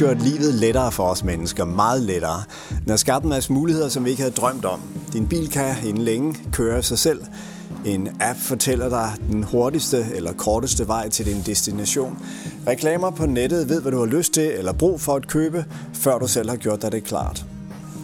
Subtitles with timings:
[0.00, 2.42] Gjort livet lettere for os mennesker, meget lettere.
[2.68, 4.80] Den har skabt en masse muligheder, som vi ikke havde drømt om.
[5.12, 7.20] Din bil kan inden længe køre sig selv.
[7.84, 12.18] En app fortæller dig den hurtigste eller korteste vej til din destination.
[12.66, 16.18] Reklamer på nettet ved, hvad du har lyst til eller brug for at købe, før
[16.18, 17.44] du selv har gjort dig det klart.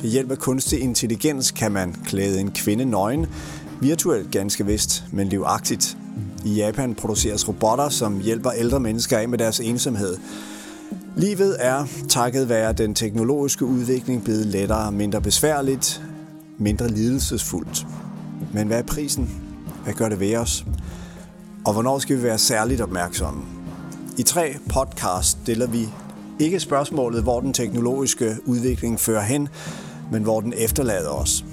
[0.03, 3.27] Ved hjælp af kunstig intelligens kan man klæde en kvinde nøgen,
[3.81, 5.97] virtuelt ganske vist, men livagtigt.
[6.45, 10.17] I Japan produceres robotter, som hjælper ældre mennesker af med deres ensomhed.
[11.17, 16.03] Livet er, takket være den teknologiske udvikling, blevet lettere, mindre besværligt,
[16.59, 17.87] mindre lidelsesfuldt.
[18.53, 19.31] Men hvad er prisen?
[19.85, 20.65] Hvad gør det ved os?
[21.65, 23.43] Og hvornår skal vi være særligt opmærksomme?
[24.19, 25.89] I tre podcast stiller vi
[26.39, 29.49] ikke spørgsmålet, hvor den teknologiske udvikling fører hen,
[30.13, 31.45] men hvor den efterlader os.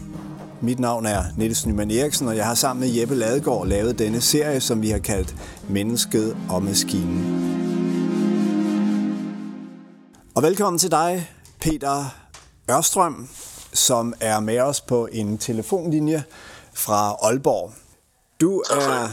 [0.61, 4.21] Mit navn er Niels Nyman Eriksen, og jeg har sammen med Jeppe Ladegaard lavet denne
[4.21, 5.35] serie, som vi har kaldt
[5.69, 7.82] Mennesket og Maskinen.
[10.35, 11.31] Og velkommen til dig,
[11.61, 12.05] Peter
[12.71, 13.29] Ørstrøm,
[13.73, 16.23] som er med os på en telefonlinje
[16.75, 17.73] fra Aalborg.
[18.41, 19.09] Du er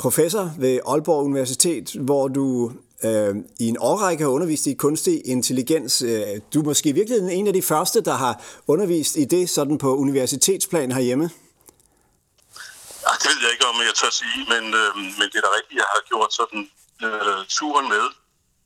[0.00, 2.72] professor ved Aalborg Universitet, hvor du
[3.04, 6.02] øh, i en årrække har undervist i kunstig intelligens.
[6.02, 9.78] Øh, du er måske virkelig en af de første, der har undervist i det sådan
[9.78, 11.30] på universitetsplan herhjemme.
[13.04, 15.52] Ja, det ved jeg ikke, om jeg tør sige, men, øh, men det er da
[15.58, 16.60] rigtigt, jeg har gjort sådan
[17.02, 18.21] øh, turen med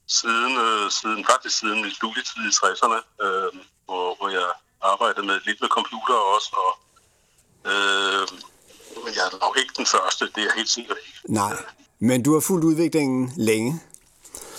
[0.09, 3.51] siden, øh, siden, faktisk siden min studietid i 60'erne, øh,
[3.87, 4.49] hvor, hvor jeg
[4.81, 6.73] arbejdede med lidt med computer også, og
[7.71, 8.23] øh,
[9.05, 11.33] men jeg er nok ikke den første, det er jeg helt sikkert ikke.
[11.33, 11.57] Nej,
[11.99, 13.81] men du har fulgt udviklingen længe.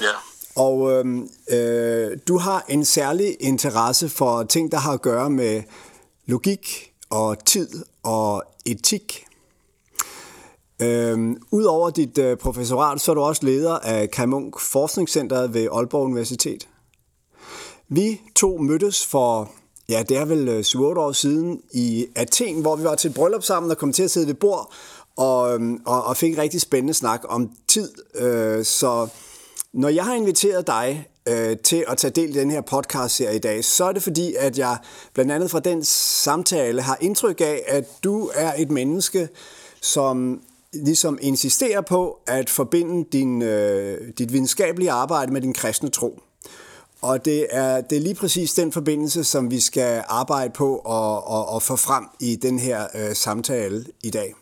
[0.02, 0.14] Ja.
[0.56, 1.06] Og øh,
[1.50, 5.64] øh, du har en særlig interesse for ting, der har at gøre med
[6.26, 9.27] logik og tid og etik.
[10.82, 15.68] Øhm, Udover dit øh, professorat, så er du også leder af Kai Munk Forskningscenteret ved
[15.72, 16.68] Aalborg Universitet.
[17.90, 19.52] Vi to mødtes for
[19.90, 23.16] Ja, det er vel 7 øh, år siden i Athen, hvor vi var til et
[23.16, 24.74] bryllup sammen og kom til at sidde ved bord
[25.18, 27.92] og, øhm, og, og fik en rigtig spændende snak om tid.
[28.16, 29.08] Øh, så
[29.74, 33.40] når jeg har inviteret dig øh, til at tage del i den her podcast-serie i
[33.40, 34.78] dag, så er det fordi, at jeg
[35.14, 39.30] blandt andet fra den samtale har indtryk af, at du er et menneske,
[39.82, 40.42] som
[40.74, 46.20] ligesom insisterer på at forbinde din, øh, dit videnskabelige arbejde med din kristne tro.
[47.02, 51.28] Og det er, det er lige præcis den forbindelse, som vi skal arbejde på og,
[51.28, 54.34] og, og få frem i den her øh, samtale i dag.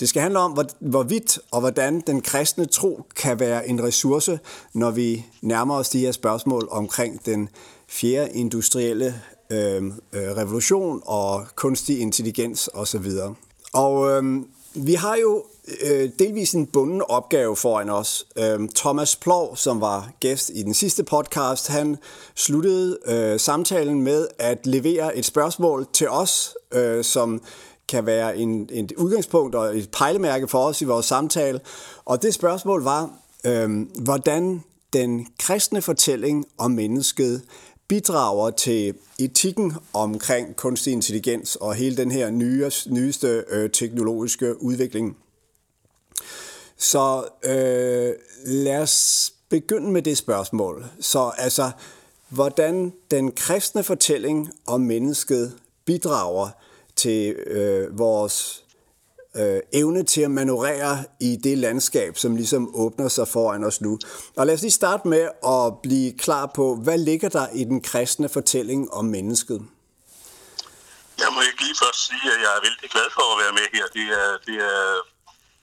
[0.00, 4.38] Det skal handle om, hvor, hvorvidt og hvordan den kristne tro kan være en ressource,
[4.74, 7.48] når vi nærmer os de her spørgsmål omkring den
[7.88, 13.10] fjerde industrielle øh, øh revolution og kunstig intelligens osv.
[13.76, 14.42] Og øh,
[14.74, 15.44] vi har jo
[15.82, 18.26] øh, delvis en bunden opgave foran os.
[18.36, 21.96] Øh, Thomas Plov, som var gæst i den sidste podcast, han
[22.34, 27.42] sluttede øh, samtalen med at levere et spørgsmål til os, øh, som
[27.88, 31.60] kan være en, et udgangspunkt og et pejlemærke for os i vores samtale.
[32.04, 33.10] Og det spørgsmål var,
[33.44, 34.62] øh, hvordan
[34.92, 37.42] den kristne fortælling om mennesket
[37.88, 45.16] bidrager til etikken omkring kunstig intelligens og hele den her nye, nyeste øh, teknologiske udvikling.
[46.76, 48.14] Så øh,
[48.44, 50.86] lad os begynde med det spørgsmål.
[51.00, 51.70] Så altså,
[52.28, 55.52] hvordan den kristne fortælling om mennesket
[55.84, 56.48] bidrager
[56.96, 58.65] til øh, vores
[59.38, 63.98] øh, evne til at manøvrere i det landskab, som ligesom åbner sig foran os nu.
[64.36, 67.80] Og lad os lige starte med at blive klar på, hvad ligger der i den
[67.82, 69.58] kristne fortælling om mennesket?
[71.22, 73.66] Jeg må ikke lige først sige, at jeg er vældig glad for at være med
[73.76, 73.86] her.
[73.96, 74.84] Det er, det er,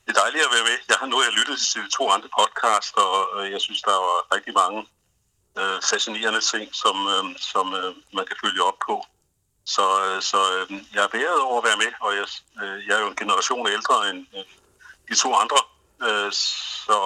[0.04, 0.76] det er dejligt at være med.
[0.90, 4.54] Jeg har nu jeg lyttet til to andre podcasts, og jeg synes, der var rigtig
[4.62, 4.80] mange
[5.60, 8.94] øh, fascinerende ting, som, øh, som øh, man kan følge op på.
[9.64, 12.26] Så, øh, så øh, jeg er bæret over at være med, og jeg,
[12.62, 14.26] øh, jeg er jo en generation ældre end,
[15.08, 15.60] de to andre,
[16.86, 16.98] så,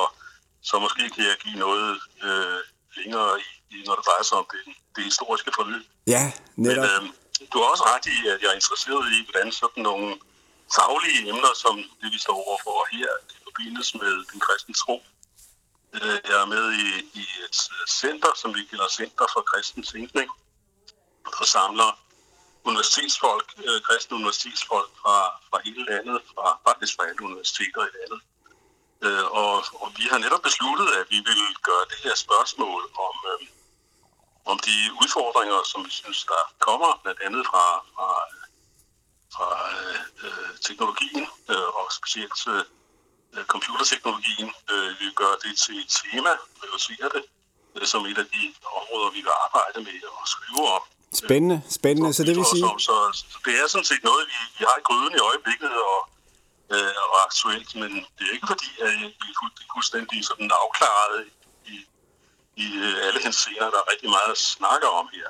[0.62, 2.60] så måske kan jeg give noget øh,
[2.96, 3.40] længere
[3.70, 5.84] i, når det drejer sig om det, det historiske forløb.
[6.06, 6.84] Ja, netop.
[6.84, 10.08] Men øh, du har også ret i, at jeg er interesseret i, hvordan sådan nogle
[10.76, 14.96] faglige emner, som det vi står overfor her, kan forbindes med den kristne tro.
[16.30, 16.88] Jeg er med i,
[17.20, 17.56] i et
[18.00, 20.30] center, som vi kalder Center for Kristen Tænkning,
[21.38, 21.90] der samler
[22.72, 25.16] universitetsfolk, øh, kristne universitetsfolk fra,
[25.48, 28.20] fra hele landet, fra faktisk fra alle universiteter i landet.
[29.06, 33.14] Øh, og, og vi har netop besluttet, at vi vil gøre det her spørgsmål om,
[33.32, 33.46] øh,
[34.50, 38.08] om de udfordringer, som vi synes, der kommer, blandt andet fra, fra,
[39.34, 39.48] fra
[40.24, 42.38] øh, teknologien, øh, og specielt
[43.34, 44.50] øh, computerteknologien.
[44.72, 46.32] Øh, vi gør det til et tema,
[46.62, 47.24] reducerer det,
[47.76, 48.42] øh, som et af de
[48.80, 50.82] områder, vi vil arbejde med og skrive om.
[51.14, 52.14] Spændende, spændende.
[52.14, 52.60] Så det vil sige...
[52.60, 52.96] Så, så,
[53.32, 55.98] så det er sådan set noget, vi, vi har i gryden i øjeblikket og,
[56.74, 59.36] øh, og aktuelt, men det er ikke fordi, at vi er
[59.74, 61.26] fuldstændig sådan afklaret
[61.66, 61.76] i,
[62.56, 63.70] i øh, alle henseender.
[63.70, 65.28] Der er rigtig meget at snakke om her.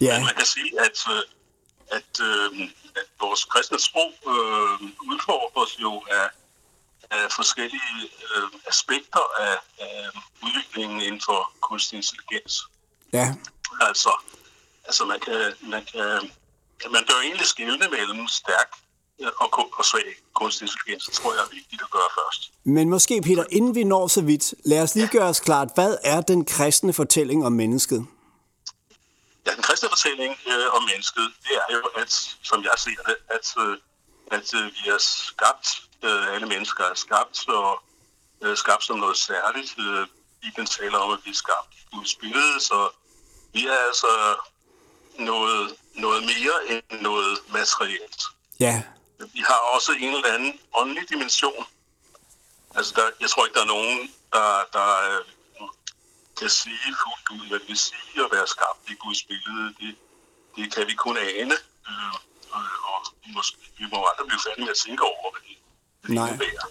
[0.00, 0.14] Ja.
[0.14, 1.22] Men man kan sige, at, øh,
[1.98, 2.48] at, øh,
[3.00, 4.74] at vores kristne tro øh,
[5.10, 6.28] udfordres jo af,
[7.10, 10.08] af forskellige øh, aspekter af, af
[10.42, 12.54] udviklingen inden for kunstig intelligens.
[13.12, 13.34] Ja.
[13.80, 14.12] Altså,
[14.84, 16.30] altså man kan, man kan,
[16.90, 18.70] man bør egentlig skille mellem stærk
[19.40, 22.50] og, og svag kunstig intelligens, tror jeg er vigtigt at gøre først.
[22.64, 25.96] Men måske, Peter, inden vi når så vidt, lad os lige gøre os klart, hvad
[26.02, 28.06] er den kristne fortælling om mennesket?
[29.46, 32.12] Ja, den kristne fortælling øh, om mennesket, det er jo, at,
[32.42, 33.78] som jeg ser det, at, øh,
[34.30, 35.66] at øh, vi er skabt,
[36.02, 37.82] øh, alle mennesker er skabt, og
[38.42, 39.74] øh, skabt som noget særligt.
[39.78, 40.06] Øh,
[40.42, 42.88] Bibelen taler om, at vi er skabt i Guds billede, så
[43.52, 44.06] vi er altså
[45.18, 48.22] noget, noget mere end noget materielt.
[48.60, 48.82] Ja.
[49.18, 51.64] Vi har også en eller anden åndelig dimension.
[52.74, 55.24] Altså, der, jeg tror ikke, der er nogen, der, der øh,
[56.38, 59.74] kan sige fuldt ud, hvad det vil sige at være skabt i Guds billede.
[59.80, 59.96] Det,
[60.56, 61.56] det kan vi kun ane.
[61.88, 62.14] Øh,
[62.56, 65.56] og, og måske, vi må aldrig blive færdige med at tænke over, hvad det,
[66.00, 66.66] hvad det indebærer.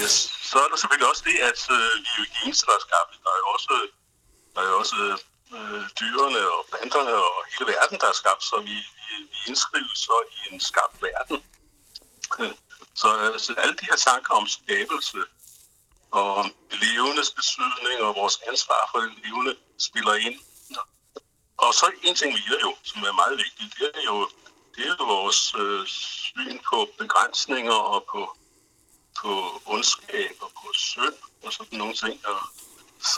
[0.00, 0.14] Yes.
[0.50, 2.84] Så er der selvfølgelig også det, at øh, vi er jo ikke eneste, der er
[2.88, 3.12] skabt.
[3.24, 3.74] Der er jo også,
[4.54, 4.96] der er jo også
[5.56, 9.98] øh, dyrene og planterne og hele verden, der er skabt, så vi, vi, vi indskrives
[9.98, 11.38] så i en skabt verden.
[12.94, 15.18] Så øh, så alle de her tanker om skabelse,
[16.10, 20.38] og levendes betydning og vores ansvar for det levende spiller ind.
[21.56, 24.28] Og så en ting mere jo, som er meget vigtigt, det er jo,
[24.74, 28.36] det er jo vores øh, syn på begrænsninger og på,
[29.20, 32.26] på ondskab og på synd og sådan nogle ting.
[32.26, 32.40] Og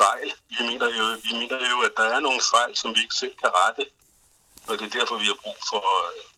[0.03, 0.33] fejl.
[0.49, 3.35] Vi mener, jo, vi mener jo, at der er nogle fejl, som vi ikke selv
[3.43, 3.85] kan rette.
[4.69, 5.85] Og det er derfor, vi har brug for,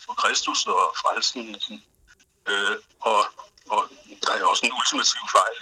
[0.05, 1.45] for Kristus og frelsen.
[2.51, 3.21] Øh, og,
[3.69, 3.81] og
[4.25, 5.57] der er også en ultimativ fejl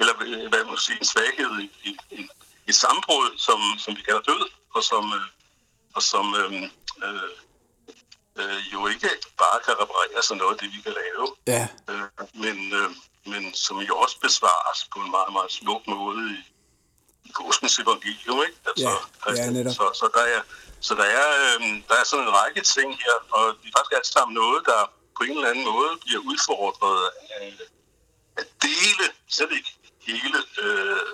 [0.00, 0.14] eller
[0.48, 2.28] hvad man sige, en svaghed, i, i, i,
[2.66, 5.26] et sammenbrud, som, som vi kalder død, og som, øh,
[5.94, 6.52] og som øh,
[7.06, 7.30] øh,
[8.40, 11.68] øh, jo ikke bare kan reparere sig noget af det, vi kan lave, ja.
[11.90, 12.90] øh, men, øh,
[13.32, 16.40] men som jo også besvares på en meget, meget smuk måde i
[17.40, 18.58] påskens evangelium, ikke?
[18.70, 18.90] Altså,
[19.26, 19.74] ja, ja, netop.
[19.78, 20.40] Så, så der er,
[20.80, 23.96] så der er, øh, der er sådan en række ting her, og det er faktisk
[23.98, 24.80] alt sammen noget, der
[25.16, 27.52] på en eller anden måde bliver udfordret af
[28.40, 29.70] at dele, slet ikke
[30.08, 31.06] hele øh,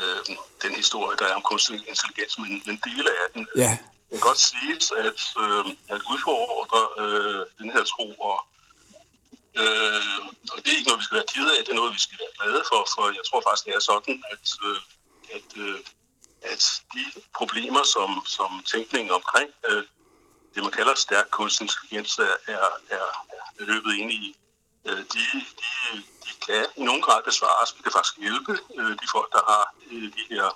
[0.00, 3.48] øh, den historie, der er om kunstig intelligens, men, men dele af den.
[3.56, 3.78] Ja.
[4.10, 5.64] Det kan godt siges, at, øh,
[5.94, 8.38] at udfordre øh, den her tro, og,
[9.60, 10.18] øh,
[10.52, 12.18] og det er ikke noget, vi skal være kede af, det er noget, vi skal
[12.22, 14.78] være glade for, for jeg tror faktisk, det er sådan, at, øh,
[15.36, 15.78] at, øh,
[16.42, 16.62] at
[16.94, 19.82] de problemer, som, som tænkningen omkring øh,
[20.54, 23.06] det, man kalder stærk kunstig intelligens, er, er, er,
[23.58, 24.36] løbet ind i,
[24.88, 25.22] øh, de,
[25.60, 25.68] de,
[26.46, 27.74] kan i nogen grad besvares.
[27.76, 30.46] Vi kan faktisk hjælpe øh, de folk, der har øh, de her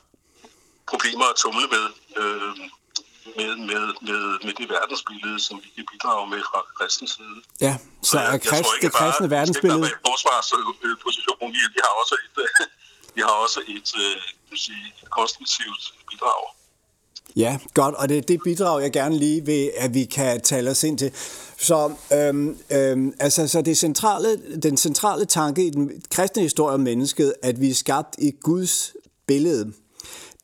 [0.90, 1.86] problemer at tumle med,
[2.20, 2.54] øh,
[3.38, 7.38] med, med, med, med det verdensbillede, som vi kan bidrage med fra kristens side.
[7.66, 9.82] Ja, så er krist, det kristne verdensbillede...
[9.82, 12.36] Jeg tror forsvarsposition, vi, vi har også et,
[13.16, 14.16] vi har også et, øh,
[14.54, 16.56] sige, et konstruktivt bidrag.
[17.36, 20.70] Ja, godt, og det er det bidrag, jeg gerne lige vil, at vi kan tale
[20.70, 21.12] os ind til.
[21.58, 26.80] Så, øhm, øhm, altså, så det centrale, den centrale tanke i den kristne historie om
[26.80, 28.92] mennesket, at vi er skabt i Guds
[29.26, 29.72] billede,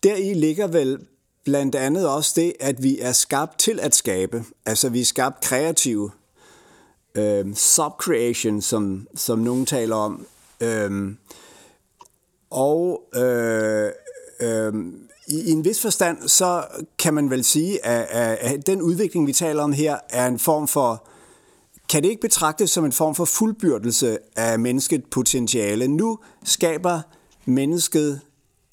[0.02, 0.98] deri ligger vel
[1.44, 4.44] blandt andet også det, at vi er skabt til at skabe.
[4.66, 6.10] Altså, vi er skabt kreative.
[7.14, 10.26] Øhm, subcreation, som, som nogen taler om.
[10.60, 11.18] Øhm,
[12.52, 13.90] og øh,
[14.40, 14.72] øh,
[15.28, 16.64] i, i en vis forstand, så
[16.98, 20.38] kan man vel sige, at, at, at den udvikling, vi taler om her, er en
[20.38, 21.08] form for,
[21.88, 25.88] kan det ikke betragtes som en form for fuldbyrdelse af mennesket potentiale?
[25.88, 27.00] Nu skaber
[27.44, 28.20] mennesket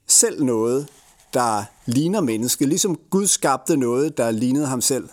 [0.08, 0.88] selv noget,
[1.34, 5.10] der ligner mennesket, ligesom Gud skabte noget, der lignede ham selv.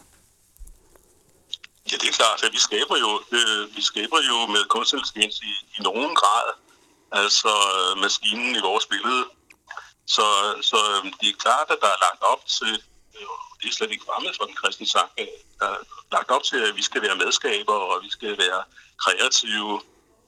[1.93, 5.41] Ja, det er klart, at vi skaber jo, øh, vi skaber jo med kunstig intelligens
[5.41, 6.66] i, i nogen grad,
[7.13, 9.25] altså øh, maskinen i vores billede,
[10.07, 10.27] så,
[10.63, 12.75] så øhm, det er klart, at der er lagt op til,
[13.19, 15.11] øh, det er slet ikke fremmed for den kristne sang,
[15.61, 15.79] der er
[16.13, 18.63] lagt op til, at vi skal være medskaber, og vi skal være
[19.05, 19.81] kreative.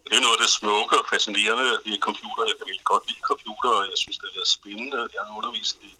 [0.06, 2.42] Det er noget af det smukke og fascinerende ved computer.
[2.50, 5.00] Jeg kan virkelig godt lide computer, og jeg synes, det er spændende.
[5.14, 5.90] Jeg har undervist i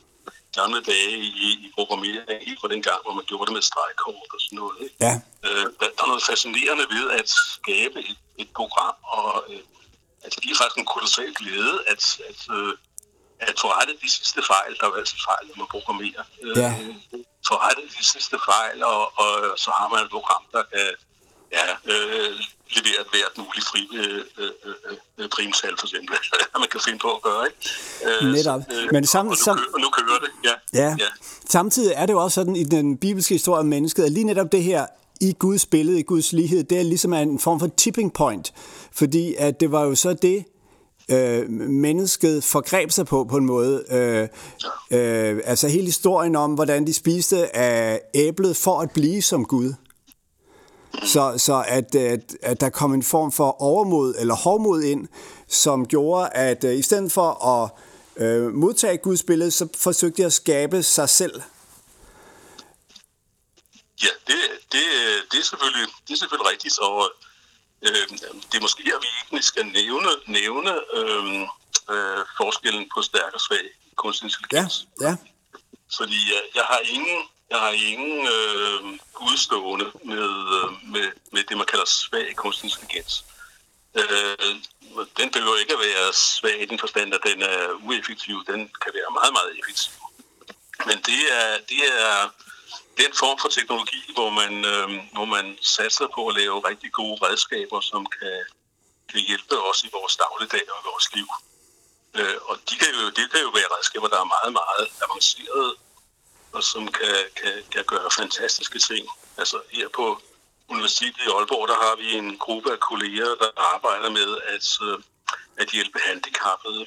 [0.58, 1.16] gamle dage
[1.46, 4.58] i, i programmering, helt fra den gang, hvor man gjorde det med stregkort og sådan
[4.62, 4.76] noget.
[4.84, 4.96] Ikke?
[5.06, 5.14] Ja.
[5.46, 9.60] Øh, der er noget fascinerende ved at skabe et, et program, og øh,
[10.28, 12.72] altså, det er faktisk en kolossal glæde at, at, øh,
[13.46, 16.24] at Tourette de sidste fejl, der er jo altid fejl, når man programmerer.
[16.62, 16.70] Ja.
[16.80, 16.94] Øh,
[17.48, 19.30] Tourette de sidste fejl, og, og
[19.64, 20.86] så har man et program, der kan
[21.56, 22.30] ja, øh,
[22.76, 24.52] levere hvert muligt fri øh, øh,
[25.18, 26.16] øh, primtal, for eksempel,
[26.62, 27.42] man kan finde på at gøre.
[27.48, 27.60] Ikke?
[28.24, 28.60] Øh, Netop.
[28.70, 30.54] så, øh, Men sam- og, nu kører, og nu kører det, ja.
[30.82, 30.90] Ja.
[31.04, 31.10] ja.
[31.56, 34.52] Samtidig er det jo også sådan i den bibelske historie om mennesket, at lige netop
[34.52, 34.86] det her
[35.20, 38.52] i Guds billede, i Guds lighed, det er ligesom en form for tipping point.
[38.92, 40.44] Fordi at det var jo så det,
[41.10, 43.84] øh, mennesket forgreb sig på på en måde.
[43.90, 44.28] Øh,
[44.90, 49.74] øh, altså hele historien om, hvordan de spiste af æblet for at blive som Gud.
[51.04, 55.08] Så, så at, at, at der kom en form for overmod eller hårdmod ind,
[55.48, 57.70] som gjorde, at øh, i stedet for at
[58.16, 61.42] øh, modtage Guds billede, så forsøgte de at skabe sig selv.
[64.02, 64.36] Ja, det,
[64.72, 64.82] det,
[65.32, 67.12] det, er selvfølgelig, det er selvfølgelig rigtigt, og
[67.82, 68.08] øh,
[68.48, 71.40] det er måske her, vi egentlig skal nævne, nævne øh,
[71.90, 73.64] øh, forskellen på stærk og svag
[73.96, 74.86] kunstig Ja, intelligens.
[75.00, 75.16] ja,
[75.96, 77.18] Fordi øh, jeg har ingen,
[77.50, 78.98] jeg har ingen øh,
[79.30, 80.28] udstående med,
[80.58, 83.24] øh, med, med det, man kalder svag kunstig intelligens.
[83.94, 84.56] Øh,
[85.16, 88.44] den behøver ikke at være svag i den forstand, at den er ueffektiv.
[88.46, 89.92] Den kan være meget, meget effektiv.
[90.86, 92.30] Men det er, det er
[93.02, 97.16] den form for teknologi, hvor man, øh, hvor man satser på at lave rigtig gode
[97.26, 98.38] redskaber, som kan,
[99.10, 101.28] kan hjælpe os i vores dagligdag og i vores liv.
[102.18, 105.72] Øh, og de kan jo, det kan jo være redskaber, der er meget, meget avancerede,
[106.52, 109.08] og som kan, kan, kan gøre fantastiske ting.
[109.36, 110.20] Altså her på
[110.68, 114.98] Universitetet i Aalborg, der har vi en gruppe af kolleger, der arbejder med at, øh,
[115.56, 116.86] at hjælpe handicappede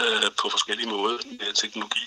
[0.00, 2.06] øh, på forskellige måder med teknologi.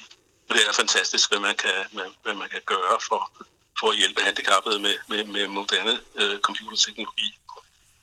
[0.51, 1.77] Og det er fantastisk, hvad man kan,
[2.23, 3.31] hvad, man kan gøre for,
[3.79, 7.39] for at hjælpe handicappede med, med, med moderne øh, computerteknologi.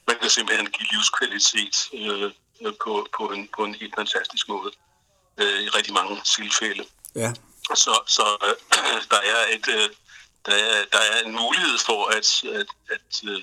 [0.06, 2.32] Man kan simpelthen give livskvalitet øh,
[2.84, 4.70] på, på, en, på en helt fantastisk måde
[5.38, 6.84] øh, i rigtig mange tilfælde.
[7.14, 7.32] ja.
[7.74, 8.56] Så, så øh,
[9.12, 9.90] der er et øh,
[10.46, 12.28] der er, der er en mulighed for at,
[12.60, 13.42] at, at, øh,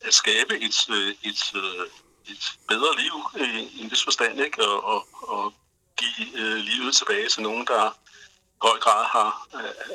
[0.00, 1.86] at skabe et, øh, et, øh,
[2.32, 3.14] et bedre liv
[3.46, 4.68] i, en vis forstand, ikke?
[4.68, 5.54] Og, og, og
[5.96, 7.96] give øh, livet tilbage til nogen, der
[8.62, 9.30] høj grad har,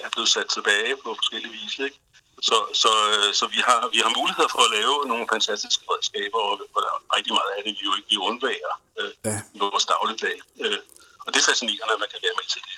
[0.06, 1.80] er blevet sat tilbage på forskellige vis.
[1.80, 2.00] Ikke?
[2.42, 6.40] Så, så, øh, så vi, har, vi har muligheder for at lave nogle fantastiske redskaber,
[6.50, 9.38] og, og der er rigtig meget af det, vi jo ikke vi undværer øh, Ja.
[9.56, 10.38] i vores dagligdag.
[10.64, 10.80] Øh,
[11.26, 12.76] og det er fascinerende, at man kan være med til det.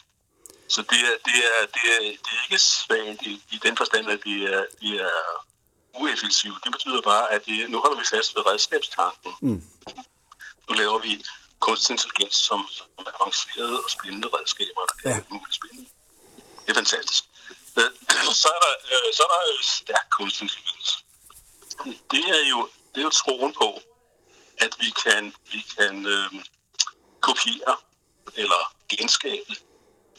[0.75, 4.06] Så det er, det er, det er, det er ikke svagt i, i den forstand,
[4.16, 5.16] at det er, det er
[6.02, 6.60] ueffektivt.
[6.63, 9.32] Det betyder bare, at det, nu holder vi fast ved redskabstanken.
[9.42, 9.63] Mm.
[10.70, 11.12] Nu laver vi
[11.67, 15.15] kunstig intelligens som, som er avancerede og spændende redskaber, der kan Ja.
[15.17, 15.24] ja.
[15.29, 15.89] muligt spændende.
[16.63, 17.24] Det er fantastisk.
[17.79, 17.89] Øh,
[18.43, 20.89] Så er der, øh, så er der øh, stærk kunstig intelligens.
[22.12, 22.60] Det er jo,
[22.91, 23.70] det er jo troen på,
[24.58, 26.29] at vi kan, vi kan øh,
[27.27, 27.75] kopiere
[28.41, 29.55] eller genskabe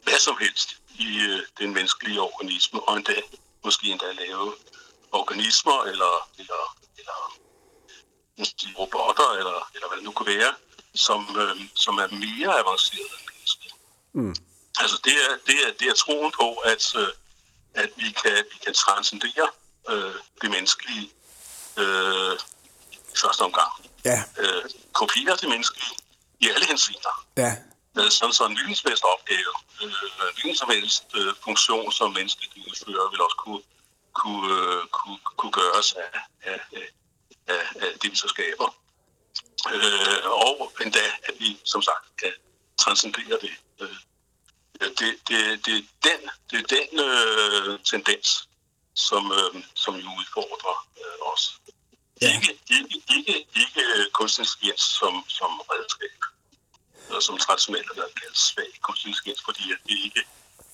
[0.02, 3.22] hvad som helst i øh, den menneskelige organisme, og endda,
[3.64, 4.54] måske endda lave
[5.12, 7.18] organismer eller, eller, eller
[8.38, 10.54] måske robotter, eller, eller hvad det nu kunne være,
[10.94, 13.72] som, øh, som er mere avancerede end mennesket.
[14.12, 14.34] Mm.
[14.80, 17.08] Altså det er, det er, det er troen på, at, øh,
[17.74, 19.48] at vi, kan, vi kan transcendere
[19.90, 21.10] øh, det menneskelige
[21.76, 22.34] øh,
[22.92, 23.72] i første omgang.
[24.04, 25.96] Ja, Øh, kopiere det menneskelige
[26.40, 27.56] i alle henseender ja,
[27.94, 31.92] med sådan så en hvilken som helst opgave, øh, en hvilken som helst øh, funktion,
[31.92, 33.62] som mennesket udfører, vil også kunne,
[34.12, 36.88] kunne, øh, kunne, kunne gøres af, af, af,
[37.46, 38.74] af, af det, vi så skaber.
[39.72, 42.32] Øh, og endda, at vi som sagt kan
[42.78, 43.54] transcendere det.
[43.80, 43.96] Øh,
[44.80, 48.48] det, det, det, er den, det er den øh, tendens,
[48.94, 51.60] som, øh, som jo udfordrer øh, os.
[52.22, 52.34] Ja.
[52.34, 56.20] Ikke, ikke, ikke, ikke kunstig intelligens som, som redskab
[57.10, 60.22] og som traditionelt har været kaldt svag kunstig intelligens, fordi at det ikke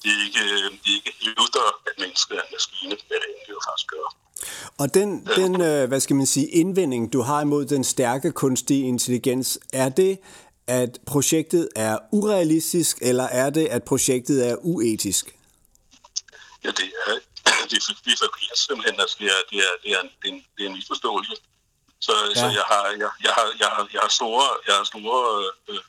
[0.02, 0.44] det ikke,
[0.82, 4.06] det er ikke hævder, at mennesket er en maskine, hvad det egentlig faktisk gør.
[4.78, 8.82] Og den, den øh, hvad skal man sige, indvending, du har imod den stærke kunstige
[8.86, 10.18] intelligens, er det,
[10.66, 15.36] at projektet er urealistisk, eller er det, at projektet er uetisk?
[16.64, 17.14] Ja, det er,
[17.70, 20.32] det det er forkert simpelthen, altså det er, det er, det er, en, det er,
[20.34, 21.34] en, det er en misforståelse.
[22.00, 22.40] Så, ja.
[22.40, 25.20] så jeg, har, jeg, jeg, har, jeg, har, jeg har store, jeg har store
[25.68, 25.82] øh,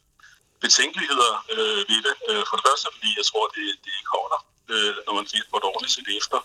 [0.62, 2.16] betænkeligheder øh, ved det.
[2.30, 4.40] Øh, for det første, fordi jeg tror, det, det ikke holder,
[4.74, 6.40] øh, når man får et ordentligt set efter.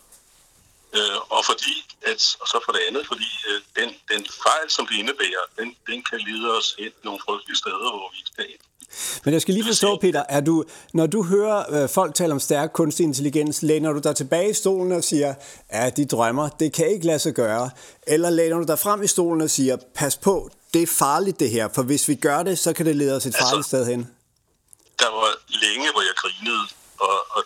[0.96, 1.74] Øh, og fordi,
[2.10, 4.22] at, og så for det andet, fordi øh, den, den
[4.66, 8.18] fejl, som det indebærer, den, den kan lede os hen nogle frygtelige steder, hvor vi
[8.18, 8.58] ikke skal hen.
[9.24, 12.40] Men jeg skal lige forstå, Peter, er du, når du hører øh, folk tale om
[12.40, 15.34] stærk kunstig intelligens, læner du dig tilbage i stolen og siger,
[15.72, 17.70] ja, de drømmer, det kan ikke lade sig gøre?
[18.06, 21.50] Eller læner du dig frem i stolen og siger, pas på, det er farligt det
[21.50, 23.86] her, for hvis vi gør det, så kan det lede os et farligt Altså, sted
[23.86, 24.08] hen?
[24.98, 25.10] der er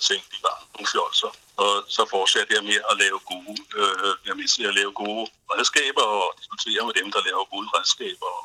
[0.09, 1.31] tænkte, de var nogle fjolser.
[1.63, 5.25] Og så fortsatte jeg med at lave gode, øh, jeg med at lave gode
[5.55, 8.45] redskaber og diskutere med dem, der laver gode redskaber og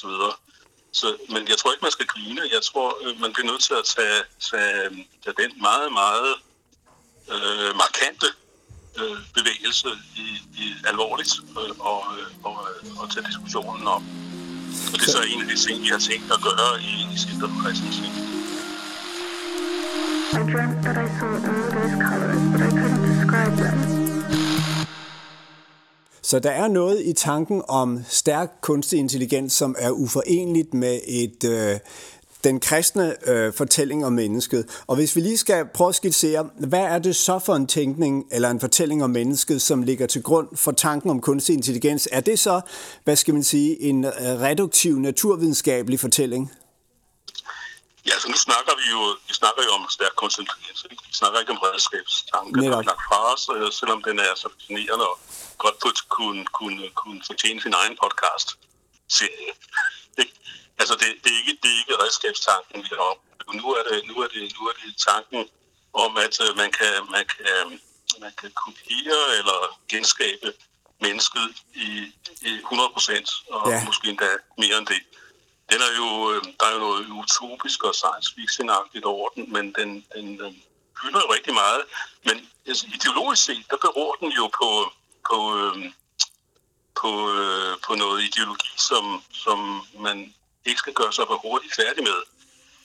[0.00, 0.34] så videre.
[0.92, 2.42] Så, men jeg tror ikke, man skal grine.
[2.56, 6.32] Jeg tror, øh, man bliver nødt til at tage, tage, tage den meget, meget
[7.34, 8.28] øh, markante
[9.00, 9.88] øh, bevægelse
[10.24, 10.26] i,
[10.62, 14.02] i alvorligt øh, og, øh, og, øh, og tage diskussionen om.
[14.92, 17.16] Og det er så en af de ting, vi har tænkt at gøre i, i
[17.24, 18.31] Center Christensen.
[20.32, 23.76] I dreamt that I saw all those colors, but I couldn't describe them.
[26.22, 31.44] Så der er noget i tanken om stærk kunstig intelligens, som er uforenligt med et,
[31.44, 31.78] øh,
[32.44, 34.66] den kristne øh, fortælling om mennesket.
[34.86, 38.24] Og hvis vi lige skal prøve at skitsere, hvad er det så for en tænkning
[38.30, 42.08] eller en fortælling om mennesket, som ligger til grund for tanken om kunstig intelligens?
[42.12, 42.60] Er det så,
[43.04, 46.52] hvad skal man sige, en øh, reduktiv naturvidenskabelig fortælling?
[48.08, 50.86] Ja, så nu snakker vi jo, vi snakker jo om stærk kunstig intelligens.
[50.90, 51.02] Ikke?
[51.10, 54.48] Vi snakker ikke om redskabstanken, der er lagt fra os, øh, selvom den er så
[54.54, 55.18] fascinerende og
[55.58, 58.48] godt på kunne, kunne, kunne fortjene sin egen podcast.
[59.18, 59.52] Serie.
[60.80, 63.20] Altså, det, det, er ikke, det er ikke redskabstanken, vi har op.
[63.60, 65.42] Nu er det, nu er det, nu er det tanken
[65.92, 67.80] om, at øh, man kan, man kan,
[68.24, 70.48] man kan kopiere eller genskabe
[71.00, 71.88] mennesket i,
[72.42, 73.84] i 100 procent, og ja.
[73.84, 75.00] måske endda mere end det
[75.72, 78.70] den er jo, øh, der er jo noget utopisk og science fiction
[79.04, 80.62] over den, men den, den, den
[81.00, 81.82] fylder jo rigtig meget.
[82.24, 84.68] Men altså, ideologisk set, der beror den jo på,
[85.28, 85.76] på, øh,
[87.00, 89.58] på, øh, på noget ideologi, som, som
[89.98, 92.18] man ikke skal gøre sig for hurtigt færdig med.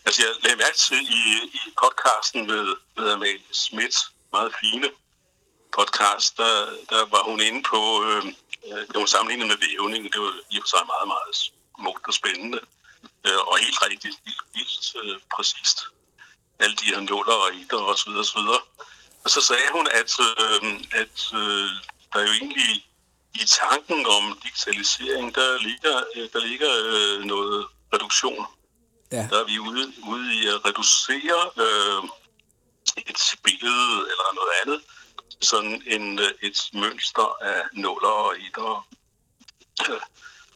[0.05, 2.65] Altså, jeg lagde mærke til i, i podcasten med,
[2.97, 3.95] med Amalie Schmidt,
[4.31, 4.89] meget fine
[5.77, 6.53] podcast, der,
[6.89, 8.23] der var hun inde på, øh,
[8.89, 11.33] det var sammenlignet med vævning, det var i og for sig meget, meget
[11.77, 12.59] smukt og spændende
[13.27, 14.15] øh, og helt rigtigt,
[14.55, 15.79] helt, øh, præcist.
[16.59, 18.61] Alle de her nuller og etter og så videre, og så videre.
[19.23, 20.61] Og så sagde hun, at, øh,
[21.01, 21.69] at øh,
[22.13, 22.85] der jo egentlig
[23.33, 28.45] i tanken om digitalisering, der ligger, øh, der ligger øh, noget reduktion.
[29.11, 29.27] Ja.
[29.31, 32.03] Der er vi ude, ude i at reducere øh,
[32.97, 34.81] et billede eller noget andet,
[35.41, 38.87] sådan en, øh, et mønster af nuller og etter.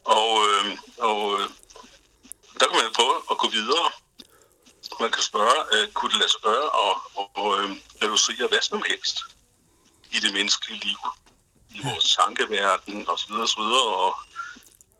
[0.04, 1.48] Og, øh, og øh,
[2.60, 3.90] der kan man prøve at gå videre.
[5.00, 7.70] Man kan spørge, uh, kunne det lade sig gøre at, at, at uh,
[8.02, 9.16] reducere hvad som helst
[10.12, 10.98] i det menneskelige liv,
[11.70, 13.32] i vores tankeverden osv.
[13.32, 13.60] osv.
[13.60, 14.14] og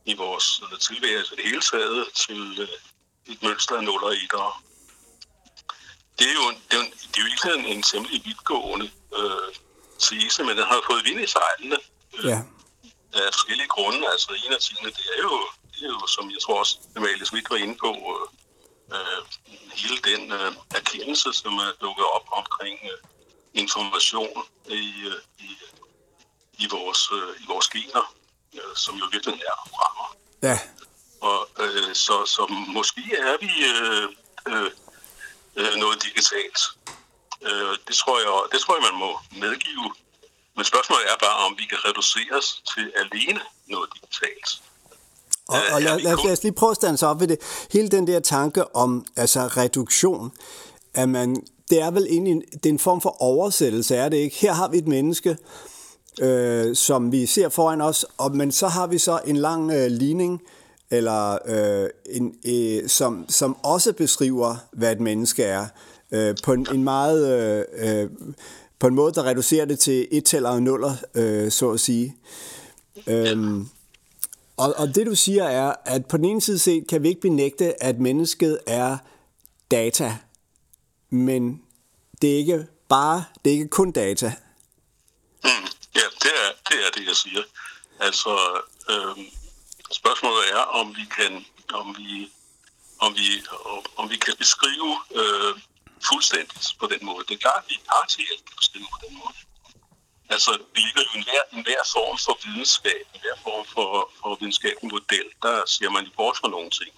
[0.05, 4.63] i vores uh, tilværelse det hele taget til uh, et mønster af nuller i der.
[6.19, 9.55] Det er jo, det er jo, det er jo ikke en, en temmelig vidtgående uh,
[9.99, 11.77] tese, men den har fået vind i sejlene.
[12.25, 12.39] Ja.
[13.13, 14.11] Af forskellige grunde.
[14.13, 15.49] Altså en af tingene, det er jo
[15.89, 17.91] jo, som jeg tror også, Amalie Schmidt var inde på,
[18.95, 19.23] øh,
[19.75, 22.99] hele den øh, erkendelse, som er dukket op omkring øh,
[23.55, 25.51] information i, øh, i,
[26.59, 28.15] i, vores, øh, i vores gener,
[28.55, 30.17] øh, som jo virkelig er programmer.
[30.43, 30.59] Ja.
[31.21, 34.09] Og øh, så, så måske er vi øh,
[34.53, 34.71] øh,
[35.57, 36.61] øh, noget digitalt.
[37.43, 39.95] Øh, det, tror jeg, det tror jeg, man må medgive.
[40.57, 44.63] Men spørgsmålet er bare, om vi kan reduceres til alene noget digitalt.
[45.49, 47.39] Og, og lad, lad, lad os lige prøve at stande sig op ved det.
[47.73, 50.31] Hele den der tanke om altså reduktion,
[50.95, 54.37] at man, det er vel egentlig det er en form for oversættelse, er det ikke?
[54.37, 55.37] Her har vi et menneske,
[56.21, 59.87] øh, som vi ser foran os, og, men så har vi så en lang øh,
[59.87, 60.43] ligning,
[60.91, 65.67] eller øh, en, øh, som, som også beskriver, hvad et menneske er,
[66.13, 67.39] øh, på en, en meget
[67.79, 68.11] øh, øh,
[68.79, 72.17] på en måde, der reducerer det til et og nuller, øh, så at sige.
[73.07, 73.69] Øhm,
[74.63, 77.21] og, og det du siger er, at på den ene side set kan vi ikke
[77.21, 78.99] benægte, at mennesket er
[79.71, 80.19] data,
[81.11, 81.63] men
[82.23, 84.33] det er ikke bare, det er ikke kun data.
[85.45, 87.43] Mm, ja, det er, det er det, jeg siger.
[88.01, 89.27] Altså, øhm,
[89.93, 92.31] spørgsmålet er, om vi kan, om vi,
[92.99, 93.29] om vi,
[93.97, 95.55] om vi kan beskrive øh,
[96.09, 97.25] fuldstændigt på den måde.
[97.29, 99.35] Det er klart, at vi partielt kan beskrive på den måde.
[100.35, 103.89] Altså, vi ligger jo en hver, en hver form for videnskab, en hver form for,
[104.19, 106.93] for videnskabelig model, der siger man bort fra nogle ting.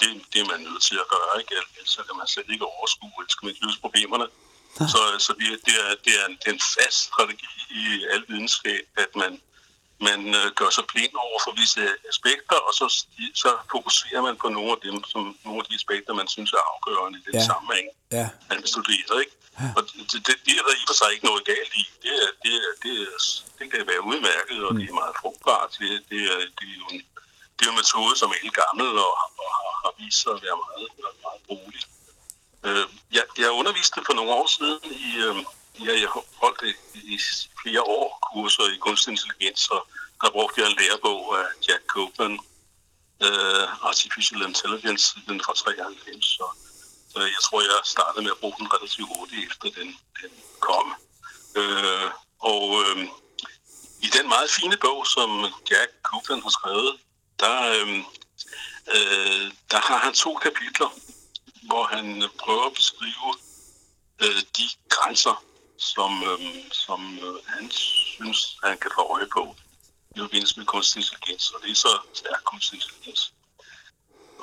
[0.00, 1.52] Det, det er man nødt til at gøre, ikke?
[1.78, 4.26] Ellers kan man slet ikke overskue, ellers kan man ikke løse problemerne.
[4.80, 4.86] Ja.
[4.92, 8.22] Så, så det, det, er, det, er en, det er en fast strategi i al
[8.30, 9.32] videnskab, at man,
[10.08, 11.82] man øh, gør sig blind over for visse
[12.12, 12.86] aspekter, og så,
[13.42, 16.62] så fokuserer man på nogle af dem, som nogle af de aspekter, man synes er
[16.72, 17.46] afgørende i den ja.
[17.50, 18.26] sammenhæng, ja.
[18.50, 19.34] man studerer, ikke?
[19.76, 21.84] Og det, det, det er der i og for sig ikke noget galt i.
[22.04, 23.18] Det, er, det, er, det, er,
[23.58, 24.78] det kan være udmærket, og mm.
[24.78, 25.70] det er meget frugtbart.
[25.78, 27.02] Det, det, er, det, er jo en,
[27.56, 30.42] det er en metode, som er helt gammel og, og har, har vist sig at
[30.46, 30.88] være meget,
[31.24, 31.82] meget brugelig.
[32.66, 35.36] Øh, jeg, jeg underviste for nogle år siden i, øh,
[35.86, 36.10] ja, jeg
[36.42, 36.74] holdt det
[37.14, 37.16] i
[37.62, 39.80] flere år kurser i kunstig intelligens, og
[40.20, 42.38] der brugte jeg en lærebog af Jack Copeland,
[43.26, 46.46] øh, Artificial Intelligence, den fra 93, så,
[47.12, 49.88] så jeg tror, jeg startede med at bruge den relativt hurtigt efter den,
[50.22, 50.86] den kom.
[51.60, 52.98] Øh, og øh,
[54.06, 55.30] i den meget fine bog, som
[55.70, 57.00] Jack Copeland har skrevet,
[57.40, 57.98] der, øh,
[58.94, 60.90] øh, der har han to kapitler,
[61.62, 62.06] hvor han
[62.38, 63.28] prøver at beskrive
[64.22, 65.44] øh, de grænser,
[65.78, 69.56] som, øh, som øh, han synes, han kan få øje på
[70.16, 73.32] i forbindelse med kunstig intelligens, og det er så stærk kunstig intelligens.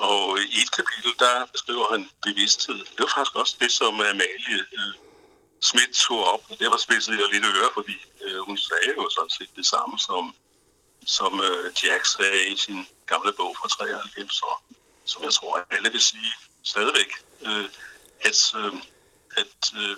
[0.00, 2.78] Og i et kapitel, der beskriver han bevidsthed.
[2.78, 4.94] Det var faktisk også det, som Amalie øh,
[5.62, 9.10] Schmidt tog op, og det var spidsede jeg lidt øre, fordi øh, hun sagde jo
[9.10, 10.34] sådan set det samme, som,
[11.06, 14.62] som øh, Jack sagde i sin gamle bog fra 93, og
[15.04, 16.32] som jeg tror, alle vil sige
[16.62, 17.10] stadigvæk,
[17.46, 17.68] øh,
[18.20, 18.72] at, øh,
[19.36, 19.96] at øh,